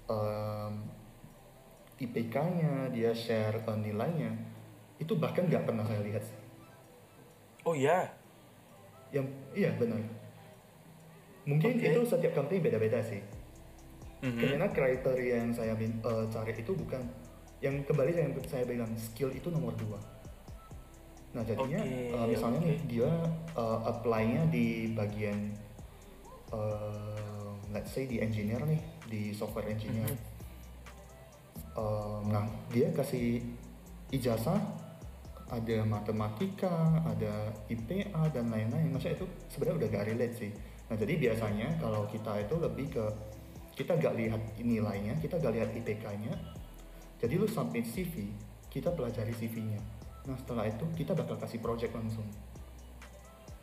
em, 0.06 0.74
IPK-nya, 2.02 2.89
dia 2.91 3.12
share 3.15 3.63
eh, 3.63 3.78
nilainya, 3.80 4.32
itu 5.00 5.15
bahkan 5.17 5.47
nggak 5.47 5.65
pernah 5.65 5.88
saya 5.88 6.04
lihat. 6.04 6.24
Oh 7.62 7.78
ya, 7.78 8.10
Yang 9.12 9.28
iya 9.54 9.69
benar. 9.76 10.00
Mungkin 11.43 11.78
Oke. 11.78 11.84
itu 11.84 12.00
setiap 12.08 12.32
company 12.32 12.63
beda-beda 12.63 13.04
sih. 13.04 13.19
Mhm. 14.21 14.38
Karena 14.38 14.67
kriteria 14.69 15.36
yang 15.41 15.51
saya 15.53 15.73
eh, 15.73 16.25
cari 16.29 16.53
itu 16.53 16.71
bukan 16.77 17.01
yang 17.62 17.81
kembali 17.86 18.13
yang 18.13 18.34
saya 18.45 18.65
bilang 18.65 18.93
skill 18.97 19.34
itu 19.34 19.49
nomor 19.49 19.73
dua. 19.77 19.97
Nah 21.34 21.41
jadinya 21.45 21.79
Oke, 21.81 22.13
eh, 22.13 22.25
misalnya 22.29 22.60
oke. 22.62 22.69
nih 22.69 22.79
dia 22.86 23.12
eh, 23.57 23.79
apply-nya 23.89 24.43
di 24.53 24.93
bagian 24.93 25.38
eh, 26.53 27.53
let's 27.73 27.93
say 27.93 28.05
di 28.05 28.21
engineer 28.21 28.62
nih 28.65 28.81
di 29.10 29.21
software 29.34 29.69
engineer. 29.69 30.10
Mhm. 30.10 30.29
Eh, 31.81 32.19
nah 32.29 32.45
dia 32.69 32.93
kasih 32.93 33.41
ijazah 34.13 34.60
ada 35.51 35.77
matematika, 35.84 37.03
ada 37.03 37.51
IPA 37.67 38.31
dan 38.31 38.47
lain-lain. 38.47 38.88
Maksudnya 38.95 39.19
itu 39.19 39.27
sebenarnya 39.51 39.77
udah 39.84 39.89
gak 39.91 40.05
relate 40.07 40.36
sih. 40.39 40.51
Nah 40.88 40.95
jadi 40.95 41.13
biasanya 41.19 41.67
kalau 41.79 42.07
kita 42.07 42.39
itu 42.39 42.55
lebih 42.55 42.88
ke 42.95 43.05
kita 43.81 43.97
gak 43.97 44.13
lihat 44.13 44.41
nilainya, 44.61 45.17
kita 45.17 45.41
gak 45.41 45.57
lihat 45.57 45.73
IPK-nya. 45.73 46.37
Jadi 47.17 47.33
lu 47.33 47.49
submit 47.49 47.89
CV, 47.89 48.29
kita 48.69 48.93
pelajari 48.93 49.33
CV-nya. 49.33 49.81
Nah 50.29 50.37
setelah 50.37 50.69
itu 50.69 50.85
kita 50.93 51.17
bakal 51.17 51.41
kasih 51.41 51.57
project 51.57 51.89
langsung. 51.97 52.29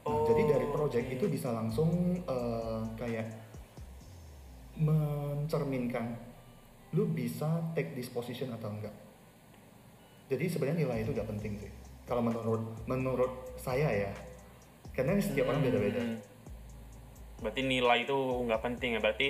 Nah, 0.02 0.26
jadi 0.26 0.58
dari 0.58 0.66
project 0.74 1.06
oke. 1.06 1.14
itu 1.14 1.24
bisa 1.30 1.54
langsung 1.54 2.18
eh, 2.18 2.82
kayak 2.98 3.30
mencerminkan 4.82 6.18
lu 6.98 7.06
bisa 7.06 7.62
take 7.78 7.94
this 7.94 8.10
position 8.10 8.50
atau 8.50 8.74
enggak. 8.74 8.94
Jadi 10.26 10.50
sebenarnya 10.50 10.82
nilai 10.82 10.98
itu 11.06 11.14
gak 11.14 11.30
penting 11.30 11.62
sih. 11.62 11.70
Kalau 12.10 12.24
menurut 12.26 12.82
menurut 12.90 13.54
saya 13.60 13.86
ya, 13.92 14.12
karena 14.96 15.20
setiap 15.22 15.52
orang 15.52 15.62
beda-beda. 15.62 16.02
Hmm. 16.02 16.18
Berarti 17.38 17.60
nilai 17.62 18.02
itu 18.02 18.18
nggak 18.18 18.62
penting 18.64 18.96
ya. 18.96 19.00
Berarti 19.04 19.28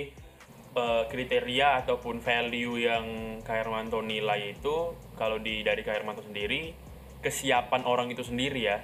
eh, 0.75 1.03
kriteria 1.09 1.85
ataupun 1.85 2.21
value 2.21 2.75
yang 2.81 3.05
Kak 3.41 3.65
Hermanto 3.65 4.03
nilai 4.03 4.53
itu 4.53 4.93
kalau 5.17 5.41
di 5.41 5.61
dari 5.65 5.81
Kak 5.81 6.01
Hermanto 6.01 6.21
sendiri 6.21 6.73
kesiapan 7.19 7.83
orang 7.83 8.07
itu 8.11 8.23
sendiri 8.23 8.61
ya. 8.63 8.77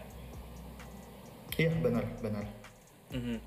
Iya 1.55 1.71
benar 1.79 2.03
benar. 2.19 2.45
Mhm. 3.15 3.37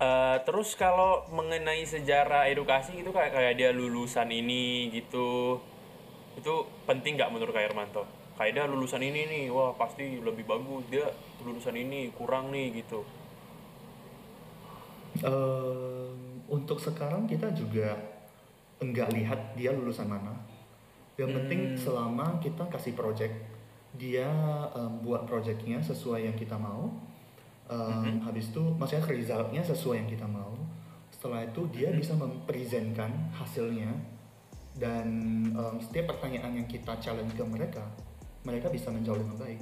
Eh, 0.00 0.38
terus 0.48 0.72
kalau 0.80 1.28
mengenai 1.28 1.84
sejarah 1.84 2.48
edukasi 2.48 3.04
itu 3.04 3.12
kayak 3.12 3.36
kayak 3.36 3.54
dia 3.60 3.68
lulusan 3.68 4.32
ini 4.32 4.88
gitu, 4.96 5.60
itu 6.40 6.54
penting 6.88 7.20
nggak 7.20 7.28
menurut 7.28 7.52
Kak 7.52 7.68
Hermanto? 7.68 8.08
Kayak 8.40 8.52
dia 8.56 8.64
lulusan 8.64 9.04
ini 9.04 9.28
nih, 9.28 9.44
wah 9.52 9.76
pasti 9.76 10.16
lebih 10.24 10.48
bagus. 10.48 10.88
Dia 10.88 11.04
lulusan 11.44 11.76
ini 11.76 12.08
kurang 12.16 12.48
nih 12.48 12.80
gitu. 12.80 13.04
Ehm, 15.20 16.29
untuk 16.50 16.82
sekarang 16.82 17.30
kita 17.30 17.54
juga 17.54 17.94
enggak 18.82 19.14
lihat 19.14 19.54
dia 19.54 19.70
lulusan 19.70 20.10
mana. 20.10 20.34
Yang 21.14 21.30
penting 21.36 21.60
Hmm. 21.72 21.76
selama 21.78 22.26
kita 22.40 22.64
kasih 22.72 22.96
project, 22.96 23.34
dia 23.94 24.26
em, 24.74 24.92
buat 25.04 25.28
projectnya 25.28 25.78
sesuai 25.78 26.26
yang 26.26 26.36
kita 26.36 26.58
mau. 26.58 26.90
Mhm. 27.70 28.26
Habis 28.26 28.50
itu, 28.50 28.62
maksudnya 28.74 29.06
resultnya 29.06 29.62
sesuai 29.62 30.02
yang 30.02 30.10
kita 30.10 30.26
mau. 30.26 30.58
Setelah 31.14 31.46
itu 31.46 31.70
dia 31.70 31.94
Mhm. 31.94 31.98
bisa 32.02 32.18
mempresentkan 32.18 33.30
hasilnya 33.30 33.94
dan 34.74 35.06
em, 35.54 35.76
setiap 35.78 36.16
pertanyaan 36.16 36.56
yang 36.56 36.66
kita 36.66 36.98
challenge 36.98 37.36
ke 37.36 37.44
mereka, 37.46 37.84
mereka 38.42 38.72
bisa 38.72 38.90
menjawab 38.90 39.22
dengan 39.22 39.38
baik. 39.38 39.60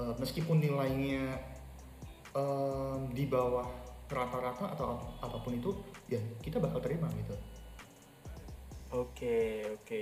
Eh, 0.00 0.14
meskipun 0.16 0.56
nilainya 0.56 1.36
em, 2.32 3.12
di 3.12 3.28
bawah 3.28 3.68
rata-rata 4.12 4.64
atau 4.70 4.86
ap- 4.92 5.24
apa 5.24 5.36
pun 5.38 5.52
itu, 5.52 5.70
ya 6.06 6.20
kita 6.38 6.56
bakal 6.56 6.78
terima 6.78 7.08
gitu. 7.12 7.34
Oke, 8.92 9.38
oke. 9.74 10.00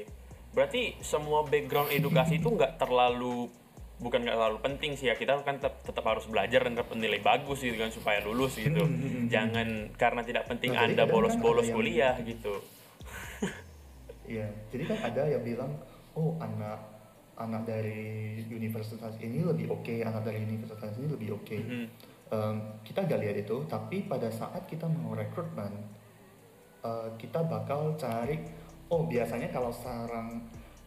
Berarti 0.51 0.99
semua 1.01 1.46
background 1.46 1.90
edukasi 1.90 2.37
itu 2.37 2.51
nggak 2.51 2.75
terlalu 2.77 3.46
bukan 4.01 4.25
nggak 4.25 4.33
terlalu 4.35 4.59
penting 4.61 4.96
sih 4.96 5.07
ya 5.07 5.14
kita 5.14 5.38
kan 5.40 5.61
tetap, 5.61 5.85
tetap 5.85 6.03
harus 6.03 6.25
belajar 6.25 6.64
dan 6.64 6.73
tetap 6.73 6.90
nilai 6.94 7.20
bagus 7.20 7.61
gitu 7.61 7.77
kan 7.77 7.92
supaya 7.92 8.18
lulus 8.20 8.57
gitu. 8.57 8.81
Hmm, 8.81 8.96
hmm, 8.96 9.11
hmm. 9.14 9.27
Jangan 9.29 9.68
karena 9.94 10.23
tidak 10.25 10.49
penting 10.49 10.73
Nah, 10.73 10.88
anda 10.88 11.05
kan 11.05 11.12
bolos-bolos 11.12 11.64
yang- 11.64 11.77
kuliah 11.77 12.14
gitu. 12.20 12.55
Iya, 14.31 14.46
jadi 14.70 14.87
kan 14.87 14.99
ada 15.05 15.23
yang 15.27 15.42
bilang, 15.42 15.75
oh 16.14 16.38
anak 16.38 16.79
anak 17.35 17.66
dari 17.66 18.38
universitas 18.46 19.18
ini 19.18 19.42
lebih 19.42 19.66
oke, 19.66 19.90
anak 20.01 20.23
dari 20.23 20.38
universitas 20.40 20.94
ini 20.94 21.11
lebih 21.11 21.35
oke. 21.35 21.57
Mhm. 21.57 21.85
Em, 22.30 22.56
kita 22.86 23.02
gak 23.04 23.18
lihat 23.18 23.36
itu, 23.42 23.56
tapi 23.66 24.06
pada 24.06 24.30
saat 24.30 24.62
kita 24.70 24.86
mau 24.86 25.18
rekrutmen, 25.18 25.74
eh, 26.80 27.08
kita 27.18 27.42
bakal 27.42 27.98
cari, 27.98 28.38
oh 28.86 29.02
biasanya 29.04 29.50
kalau 29.50 29.74
sarang 29.74 30.38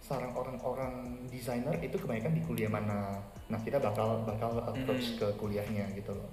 sarang 0.03 0.35
orang-orang 0.35 1.15
desainer 1.31 1.71
itu 1.79 1.95
kebanyakan 1.95 2.35
di 2.35 2.43
kuliah 2.43 2.67
mana. 2.67 3.15
Nah 3.47 3.59
kita 3.63 3.79
bakal 3.79 4.19
bakal 4.27 4.59
approach 4.67 5.15
Mhm. 5.15 5.19
ke 5.19 5.27
kuliahnya 5.39 5.85
gitu 5.95 6.11
loh. 6.11 6.27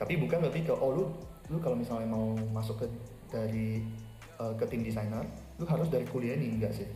Tapi 0.00 0.16
bukan 0.16 0.40
lebih 0.40 0.68
ke, 0.68 0.72
oh 0.72 0.92
lu 0.92 1.04
lu 1.52 1.60
kalau 1.60 1.76
misalnya 1.76 2.08
mau 2.08 2.32
masuk 2.52 2.80
ke 2.80 2.86
dari 3.28 3.84
eh, 4.34 4.54
ke 4.56 4.64
tim 4.66 4.80
desainer, 4.80 5.24
lu 5.56 5.64
harus 5.64 5.88
dari 5.88 6.04
kuliah 6.04 6.34
ini 6.34 6.56
enggak 6.56 6.72
sih? 6.72 6.88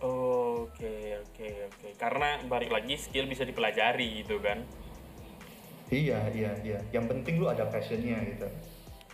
Oke, 0.00 1.16
oke, 1.20 1.48
oke. 1.68 1.88
Karena 1.96 2.40
balik 2.48 2.72
lagi 2.72 2.96
skill 2.96 3.28
bisa 3.28 3.44
dipelajari 3.44 4.24
gitu 4.24 4.40
kan. 4.40 4.64
Iya 5.90 6.18
iya 6.30 6.50
iya. 6.62 6.78
Yang 6.94 7.04
penting 7.10 7.34
lu 7.42 7.50
ada 7.50 7.66
passionnya 7.66 8.22
gitu. 8.24 8.46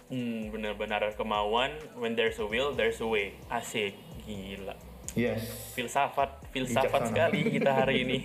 Hmm, 0.06 0.52
benar-benar 0.52 1.02
kemauan. 1.16 1.74
When 1.98 2.14
there's 2.14 2.38
a 2.38 2.46
will, 2.46 2.76
there's 2.76 3.00
a 3.00 3.08
way. 3.08 3.34
Asik, 3.48 3.96
gila. 4.22 4.76
Yes. 5.16 5.72
filsafat 5.72 6.52
filsafat 6.52 7.08
Bijaksana. 7.08 7.08
sekali 7.08 7.40
kita 7.48 7.72
hari 7.72 7.94
ini 8.04 8.20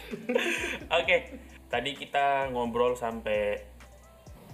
oke 0.98 1.16
tadi 1.68 1.90
kita 1.92 2.48
ngobrol 2.48 2.96
sampai 2.96 3.60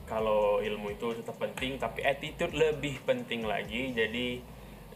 kalau 0.05 0.59
ilmu 0.59 0.99
itu 0.99 1.15
tetap 1.15 1.39
penting 1.39 1.79
tapi 1.79 2.03
attitude 2.03 2.51
lebih 2.59 2.99
penting 3.07 3.47
lagi 3.47 3.95
jadi 3.95 4.43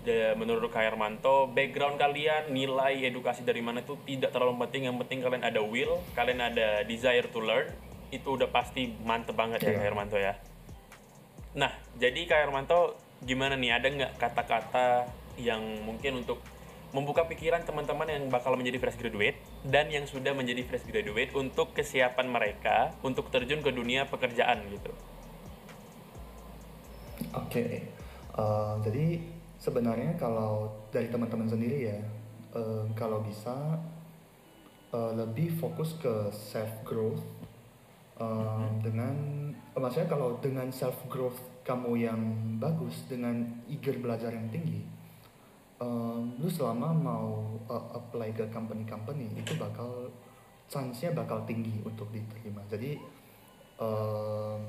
de- 0.03 0.35
menurut 0.35 0.67
Kak 0.69 0.83
Hermanto 0.83 1.47
background 1.47 1.95
kalian 1.95 2.51
nilai 2.51 3.07
edukasi 3.07 3.47
dari 3.47 3.63
mana 3.63 3.87
itu 3.87 3.95
tidak 4.03 4.35
terlalu 4.35 4.59
penting 4.67 4.91
yang 4.91 4.99
penting 4.99 5.23
kalian 5.23 5.47
ada 5.47 5.63
will 5.63 6.03
kalian 6.19 6.43
ada 6.43 6.83
desire 6.83 7.31
to 7.31 7.39
learn 7.39 7.71
itu 8.11 8.29
udah 8.35 8.49
pasti 8.49 8.93
mantep 9.05 9.37
banget 9.37 9.61
ya 9.65 9.71
Iya. 9.73 9.77
Kak 9.79 9.87
Hermanto 9.87 10.19
ya 10.19 10.35
Nah, 11.59 11.73
jadi 11.99 12.29
Kak 12.29 12.39
Hermanto 12.45 12.95
gimana 13.25 13.59
nih? 13.59 13.75
Ada 13.75 13.89
nggak 13.91 14.13
kata-kata 14.21 15.11
yang 15.41 15.63
mungkin 15.83 16.23
untuk 16.23 16.39
membuka 16.95 17.27
pikiran 17.29 17.67
teman-teman 17.69 18.09
yang 18.09 18.25
bakal 18.33 18.57
menjadi 18.57 18.81
fresh 18.81 18.97
graduate 18.97 19.37
dan 19.67 19.93
yang 19.93 20.09
sudah 20.09 20.33
menjadi 20.33 20.65
fresh 20.65 20.89
graduate 20.89 21.35
untuk 21.37 21.77
kesiapan 21.77 22.31
mereka 22.31 22.97
untuk 23.05 23.29
terjun 23.29 23.61
ke 23.61 23.75
dunia 23.75 24.09
pekerjaan 24.09 24.65
gitu? 24.73 24.93
Oke, 27.37 27.85
eh, 28.39 28.75
jadi 28.87 29.07
sebenarnya 29.61 30.17
kalau 30.17 30.73
dari 30.95 31.13
teman-teman 31.13 31.51
sendiri 31.51 31.93
ya, 31.93 31.99
eh, 32.57 32.85
kalau 32.97 33.21
bisa 33.21 33.83
eh, 34.89 35.13
lebih 35.13 35.53
fokus 35.61 35.93
ke 36.01 36.33
self 36.33 36.73
growth 36.89 37.21
dengan, 38.83 39.15
eh, 39.55 39.81
maksudnya 39.81 40.11
kalau 40.11 40.43
dengan 40.43 40.67
self 40.75 40.99
growth 41.07 41.39
kamu 41.63 41.93
yang 42.03 42.21
bagus 42.59 43.07
dengan 43.07 43.47
eager 43.71 43.95
belajar 44.03 44.35
yang 44.35 44.51
tinggi, 44.51 44.83
um, 45.79 46.35
lu 46.39 46.51
selama 46.51 46.91
mau 46.91 47.47
uh, 47.71 47.87
apply 47.95 48.35
ke 48.35 48.51
company-company 48.51 49.31
itu 49.39 49.55
bakal 49.55 50.11
chance-nya 50.67 51.15
bakal 51.15 51.47
tinggi 51.47 51.79
untuk 51.87 52.11
diterima. 52.11 52.61
Jadi 52.67 52.99
um, 53.81 54.61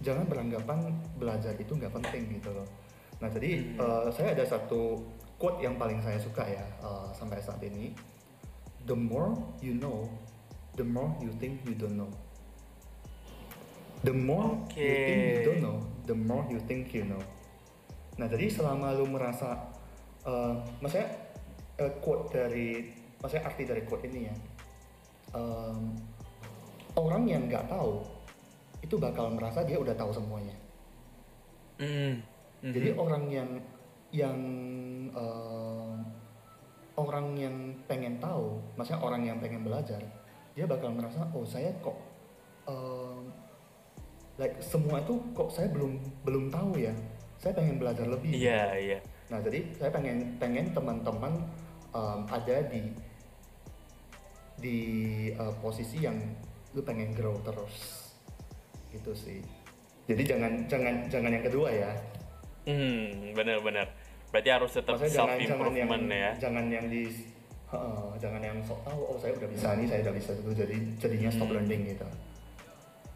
jangan 0.00 0.24
beranggapan 0.26 0.90
belajar 1.20 1.54
itu 1.60 1.76
nggak 1.76 1.92
penting 1.92 2.40
gitu 2.40 2.50
loh. 2.50 2.66
Nah 3.20 3.28
jadi 3.30 3.50
Hmm. 3.62 3.78
uh, 3.78 4.08
saya 4.10 4.34
ada 4.34 4.44
satu 4.48 4.98
quote 5.38 5.62
yang 5.62 5.76
paling 5.76 6.00
saya 6.00 6.18
suka 6.18 6.42
ya 6.42 6.64
uh, 6.80 7.12
sampai 7.14 7.38
saat 7.38 7.60
ini. 7.62 7.94
The 8.84 8.96
more 8.96 9.32
you 9.64 9.76
know, 9.80 10.08
the 10.76 10.84
more 10.84 11.08
you 11.20 11.32
think 11.40 11.64
you 11.64 11.72
don't 11.72 11.96
know. 11.96 12.10
The 14.04 14.12
more 14.12 14.60
you 14.76 14.84
think 14.84 15.20
you 15.24 15.40
don't 15.48 15.62
know, 15.64 15.78
the 16.04 16.16
more 16.16 16.44
you 16.52 16.60
think 16.68 16.92
you 16.92 17.08
know. 17.08 17.22
Nah 18.20 18.28
jadi 18.28 18.52
selama 18.52 18.92
lu 18.94 19.08
merasa, 19.08 19.72
uh, 20.28 20.60
maksudnya 20.84 21.08
uh, 21.80 21.92
quote 22.04 22.28
dari, 22.36 22.92
maksudnya 23.24 23.48
arti 23.48 23.64
dari 23.64 23.82
quote 23.88 24.04
ini 24.06 24.28
ya, 24.28 24.34
um, 25.32 25.96
orang 27.00 27.24
yang 27.26 27.48
nggak 27.48 27.64
tahu 27.66 28.04
itu 28.84 29.00
bakal 29.00 29.32
merasa 29.32 29.64
dia 29.64 29.80
udah 29.80 29.96
tahu 29.96 30.12
semuanya. 30.12 30.54
Mm. 31.80 32.20
Jadi 32.64 32.88
Mhm. 32.92 33.00
orang 33.00 33.24
yang 33.32 33.50
yang 34.14 34.38
uh, 35.16 35.96
orang 36.94 37.34
yang 37.34 37.56
pengen 37.90 38.20
tahu, 38.22 38.60
maksudnya 38.78 39.00
orang 39.02 39.22
yang 39.26 39.40
pengen 39.42 39.64
belajar, 39.64 39.98
dia 40.54 40.68
bakal 40.68 40.94
merasa 40.94 41.26
oh 41.34 41.42
saya 41.42 41.72
kok 41.82 41.98
um, 42.70 43.26
like 44.36 44.56
semua 44.58 44.98
itu 44.98 45.14
kok 45.32 45.48
saya 45.48 45.70
belum 45.70 45.96
belum 46.22 46.50
tahu 46.50 46.78
ya. 46.78 46.94
Saya 47.38 47.54
pengen 47.54 47.76
belajar 47.76 48.06
lebih. 48.06 48.32
Iya, 48.32 48.62
iya. 48.76 48.98
Nah 49.28 49.38
jadi 49.38 49.62
saya 49.74 49.90
pengen 49.90 50.36
pengen 50.38 50.72
teman-teman 50.72 51.32
um, 51.90 52.24
ada 52.26 52.56
di 52.66 52.90
di 54.54 54.78
uh, 55.34 55.52
posisi 55.58 56.00
yang 56.00 56.16
lu 56.72 56.82
pengen 56.82 57.12
grow 57.12 57.36
terus 57.42 58.10
gitu 58.90 59.12
sih. 59.12 59.42
Jadi 60.06 60.22
jangan 60.24 60.52
jangan 60.66 60.94
jangan 61.08 61.30
yang 61.32 61.44
kedua 61.44 61.68
ya. 61.70 61.90
Hmm, 62.64 63.34
benar-benar. 63.34 63.90
Berarti 64.30 64.50
harus 64.50 64.70
tetap 64.72 64.98
Maksudnya 64.98 65.14
self 65.14 65.28
jangan 65.30 65.38
jangan 65.38 65.46
yang 65.46 65.54
improvement 65.54 66.04
ya. 66.10 66.30
jangan 66.40 66.64
yang 66.68 66.86
di 66.88 67.04
Heeh, 67.64 68.06
jangan 68.22 68.38
yang 68.38 68.58
sok 68.62 68.80
tahu 68.86 69.00
oh 69.02 69.18
saya 69.18 69.34
udah 69.34 69.50
bisa 69.50 69.74
ini 69.74 69.84
saya 69.90 70.00
udah 70.06 70.14
bisa 70.14 70.30
itu 70.30 70.50
jadi 70.54 70.76
jadinya 70.94 71.30
stop 71.32 71.48
Hmm. 71.50 71.56
learning 71.58 71.82
gitu. 71.90 72.06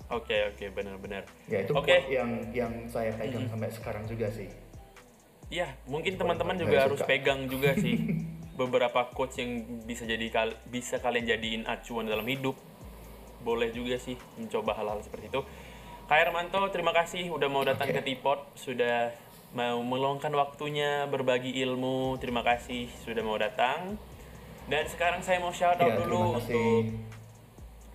Oke, 0.08 0.36
oke, 0.48 0.64
benar-benar. 0.72 1.28
Ya 1.46 1.60
itu 1.60 1.72
quote 1.72 2.08
yang 2.08 2.30
yang 2.50 2.72
saya 2.88 3.12
pegang 3.12 3.44
Mhm. 3.44 3.52
sampai 3.52 3.68
sekarang 3.68 4.04
juga 4.08 4.32
sih. 4.32 4.48
Iya, 5.48 5.68
mungkin 5.84 6.16
teman-teman 6.16 6.56
juga 6.56 6.76
suka. 6.76 6.84
harus 6.88 7.00
pegang 7.04 7.40
juga 7.44 7.76
sih 7.76 7.96
beberapa 8.60 9.08
quotes 9.12 9.36
yang 9.36 9.64
bisa 9.84 10.08
jadi 10.08 10.28
bisa 10.66 10.96
kalian 10.98 11.24
jadiin 11.24 11.62
acuan 11.64 12.08
dalam 12.08 12.24
hidup. 12.24 12.56
Boleh 13.40 13.68
juga 13.70 13.96
sih 13.96 14.16
mencoba 14.34 14.72
hal-hal 14.74 15.00
seperti 15.00 15.28
itu. 15.28 15.40
Kak 16.08 16.16
Hermanto, 16.16 16.60
terima 16.72 16.96
kasih 16.96 17.28
udah 17.28 17.48
mau 17.52 17.60
datang 17.60 17.92
Oke. 17.92 18.00
ke 18.00 18.02
Tipot, 18.02 18.40
sudah 18.56 19.12
mau 19.52 19.80
meluangkan 19.80 20.32
waktunya 20.32 21.04
berbagi 21.04 21.52
ilmu. 21.60 22.16
Terima 22.16 22.40
kasih 22.40 22.88
sudah 23.04 23.20
mau 23.20 23.36
datang. 23.36 24.00
Dan 24.64 24.84
sekarang 24.84 25.20
saya 25.20 25.36
mau 25.38 25.52
shout 25.52 25.76
out 25.76 25.84
Ya, 25.86 25.96
dulu 26.00 26.36
untuk 26.36 26.96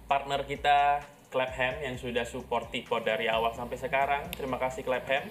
partner 0.07 0.45
kita 0.45 1.01
Clapham 1.33 1.81
yang 1.81 1.97
sudah 1.97 2.21
support 2.29 2.69
Tipot 2.69 3.01
dari 3.01 3.25
awal 3.25 3.57
sampai 3.57 3.81
sekarang. 3.81 4.29
Terima 4.37 4.61
kasih 4.61 4.85
Clapham. 4.85 5.25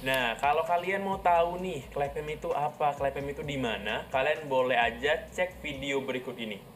Nah, 0.00 0.40
kalau 0.40 0.64
kalian 0.64 1.04
mau 1.04 1.20
tahu 1.20 1.60
nih 1.60 1.84
Clapham 1.92 2.24
itu 2.32 2.48
apa, 2.56 2.96
Clapham 2.96 3.28
itu 3.28 3.44
di 3.44 3.60
mana, 3.60 4.08
kalian 4.08 4.48
boleh 4.48 4.80
aja 4.80 5.28
cek 5.28 5.60
video 5.60 6.00
berikut 6.00 6.40
ini. 6.40 6.73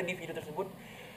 Ada 0.00 0.08
di 0.08 0.16
video 0.16 0.32
tersebut. 0.32 0.66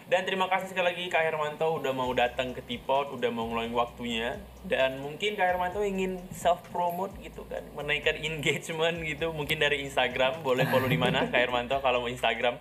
Dan 0.04 0.28
terima 0.28 0.52
kasih 0.52 0.68
sekali 0.76 0.92
lagi 0.92 1.08
Kak 1.08 1.24
Hermanto 1.24 1.80
udah 1.80 1.96
mau 1.96 2.12
datang 2.12 2.52
ke 2.52 2.60
Tipot, 2.68 3.16
udah 3.16 3.32
mau 3.32 3.48
ngeluangin 3.48 3.72
waktunya. 3.72 4.36
Dan 4.68 5.00
mungkin 5.00 5.40
Kak 5.40 5.48
Hermanto 5.48 5.80
ingin 5.80 6.20
self 6.36 6.60
promote 6.76 7.16
gitu 7.24 7.48
kan, 7.48 7.64
menaikkan 7.72 8.20
engagement 8.20 9.00
gitu, 9.08 9.32
mungkin 9.32 9.64
dari 9.64 9.80
Instagram. 9.88 10.44
Boleh 10.44 10.68
follow 10.68 10.92
di 10.92 11.00
mana 11.00 11.24
Kak 11.32 11.40
Hermanto 11.40 11.80
kalau 11.80 12.04
mau 12.04 12.12
Instagram? 12.12 12.60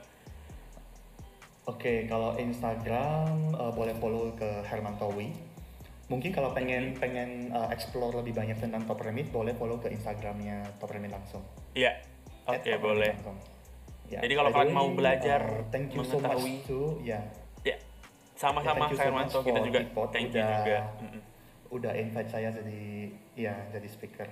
Oke, 1.67 2.07
kalau 2.07 2.39
Instagram 2.39 3.59
eh, 3.59 3.73
boleh 3.75 3.95
follow 3.99 4.31
ke 4.39 4.63
Hermantowi. 4.71 5.35
Mungkin 6.11 6.31
kalau 6.31 6.55
pengen 6.55 6.95
pengen 6.95 7.51
eh, 7.51 7.69
explore 7.75 8.23
lebih 8.23 8.39
banyak 8.39 8.55
tentang 8.63 8.87
Top 8.87 9.03
Remit, 9.03 9.35
boleh 9.35 9.59
follow 9.59 9.83
ke 9.83 9.91
Instagramnya 9.91 10.79
Top 10.79 10.95
Remit 10.95 11.11
langsung. 11.11 11.43
Iya. 11.75 11.99
At 12.47 12.63
Oke, 12.63 12.71
Remit 12.71 12.87
boleh. 12.87 13.11
langsung. 13.19 13.52
Ya, 14.13 14.21
Jadi 14.21 14.35
kalau 14.37 14.51
kalian 14.53 14.77
mau 14.77 14.89
belajar, 14.93 15.41
eh, 15.41 15.65
thank 15.73 15.89
you 15.97 16.05
so 16.05 16.21
much 16.21 16.37
mengetahui- 16.37 16.69
to 16.69 17.01
ya. 17.01 17.17
Ya. 17.65 17.81
Sama-sama 18.37 18.93
Kak 18.93 19.33
so 19.33 19.41
kita 19.41 19.65
juga 19.65 19.81
Tipot 19.81 20.09
thank 20.13 20.29
you 20.29 20.37
udah- 20.37 20.53
juga. 20.61 20.79
Mm-mm. 21.01 21.21
Udah 21.73 21.93
invite 21.97 22.29
saya 22.29 22.53
jadi 22.53 23.09
ya 23.33 23.57
jadi 23.73 23.89
speaker. 23.89 24.29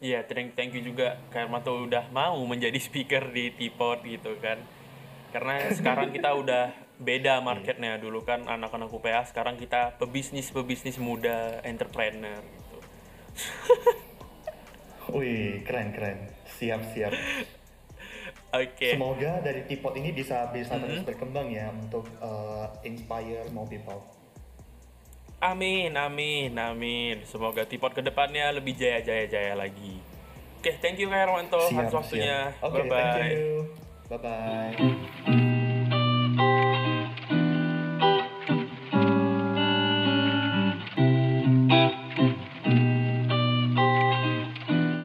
Iya, 0.00 0.28
thank, 0.28 0.52
thank 0.56 0.76
you 0.76 0.84
juga 0.84 1.16
Kak 1.32 1.48
Hermanto 1.48 1.72
udah 1.72 2.12
mau 2.12 2.36
menjadi 2.44 2.76
speaker 2.92 3.32
di 3.32 3.48
Tipot 3.56 4.04
gitu 4.04 4.36
kan. 4.44 4.60
Karena 5.32 5.72
sekarang 5.72 6.12
kita 6.12 6.36
udah 6.44 6.76
beda 7.00 7.40
marketnya 7.40 7.96
dulu 7.96 8.20
kan 8.28 8.44
anak-anak 8.44 8.92
UPA 8.92 9.24
sekarang 9.24 9.56
kita 9.56 9.96
pebisnis-pebisnis 9.96 11.00
muda, 11.00 11.64
entrepreneur 11.64 12.44
gitu. 12.44 12.76
Wih, 15.16 15.64
keren 15.64 15.96
keren. 15.96 16.28
Siap 16.44 16.80
siap. 16.92 17.16
Oke. 18.50 18.98
Semoga 18.98 19.38
dari 19.38 19.62
Tipot 19.64 19.94
ini 19.94 20.10
bisa 20.10 20.50
bisa 20.50 20.74
Mhm. 20.74 20.82
terus 20.82 21.02
berkembang 21.06 21.48
ya 21.48 21.70
untuk 21.70 22.10
eh, 22.18 22.66
inspire 22.84 23.46
more 23.50 23.66
people. 23.66 24.02
Amin, 25.40 25.96
amin, 25.96 26.52
amin. 26.52 27.24
Semoga 27.24 27.64
Tipot 27.64 27.94
ke 27.94 28.02
depannya 28.02 28.52
lebih 28.52 28.76
jaya-jaya-jaya 28.76 29.56
lagi. 29.56 29.96
Oke, 30.60 30.76
thank 30.84 31.00
you 31.00 31.08
Kak 31.08 31.24
Hermanto 31.24 31.56
atas 31.56 31.94
waktunya. 31.94 32.52
Oke, 32.60 32.84
Bye-bye. 32.84 33.00
thank 33.16 33.32
you. 33.32 33.52
Bye 34.10 34.20
bye. 34.20 35.49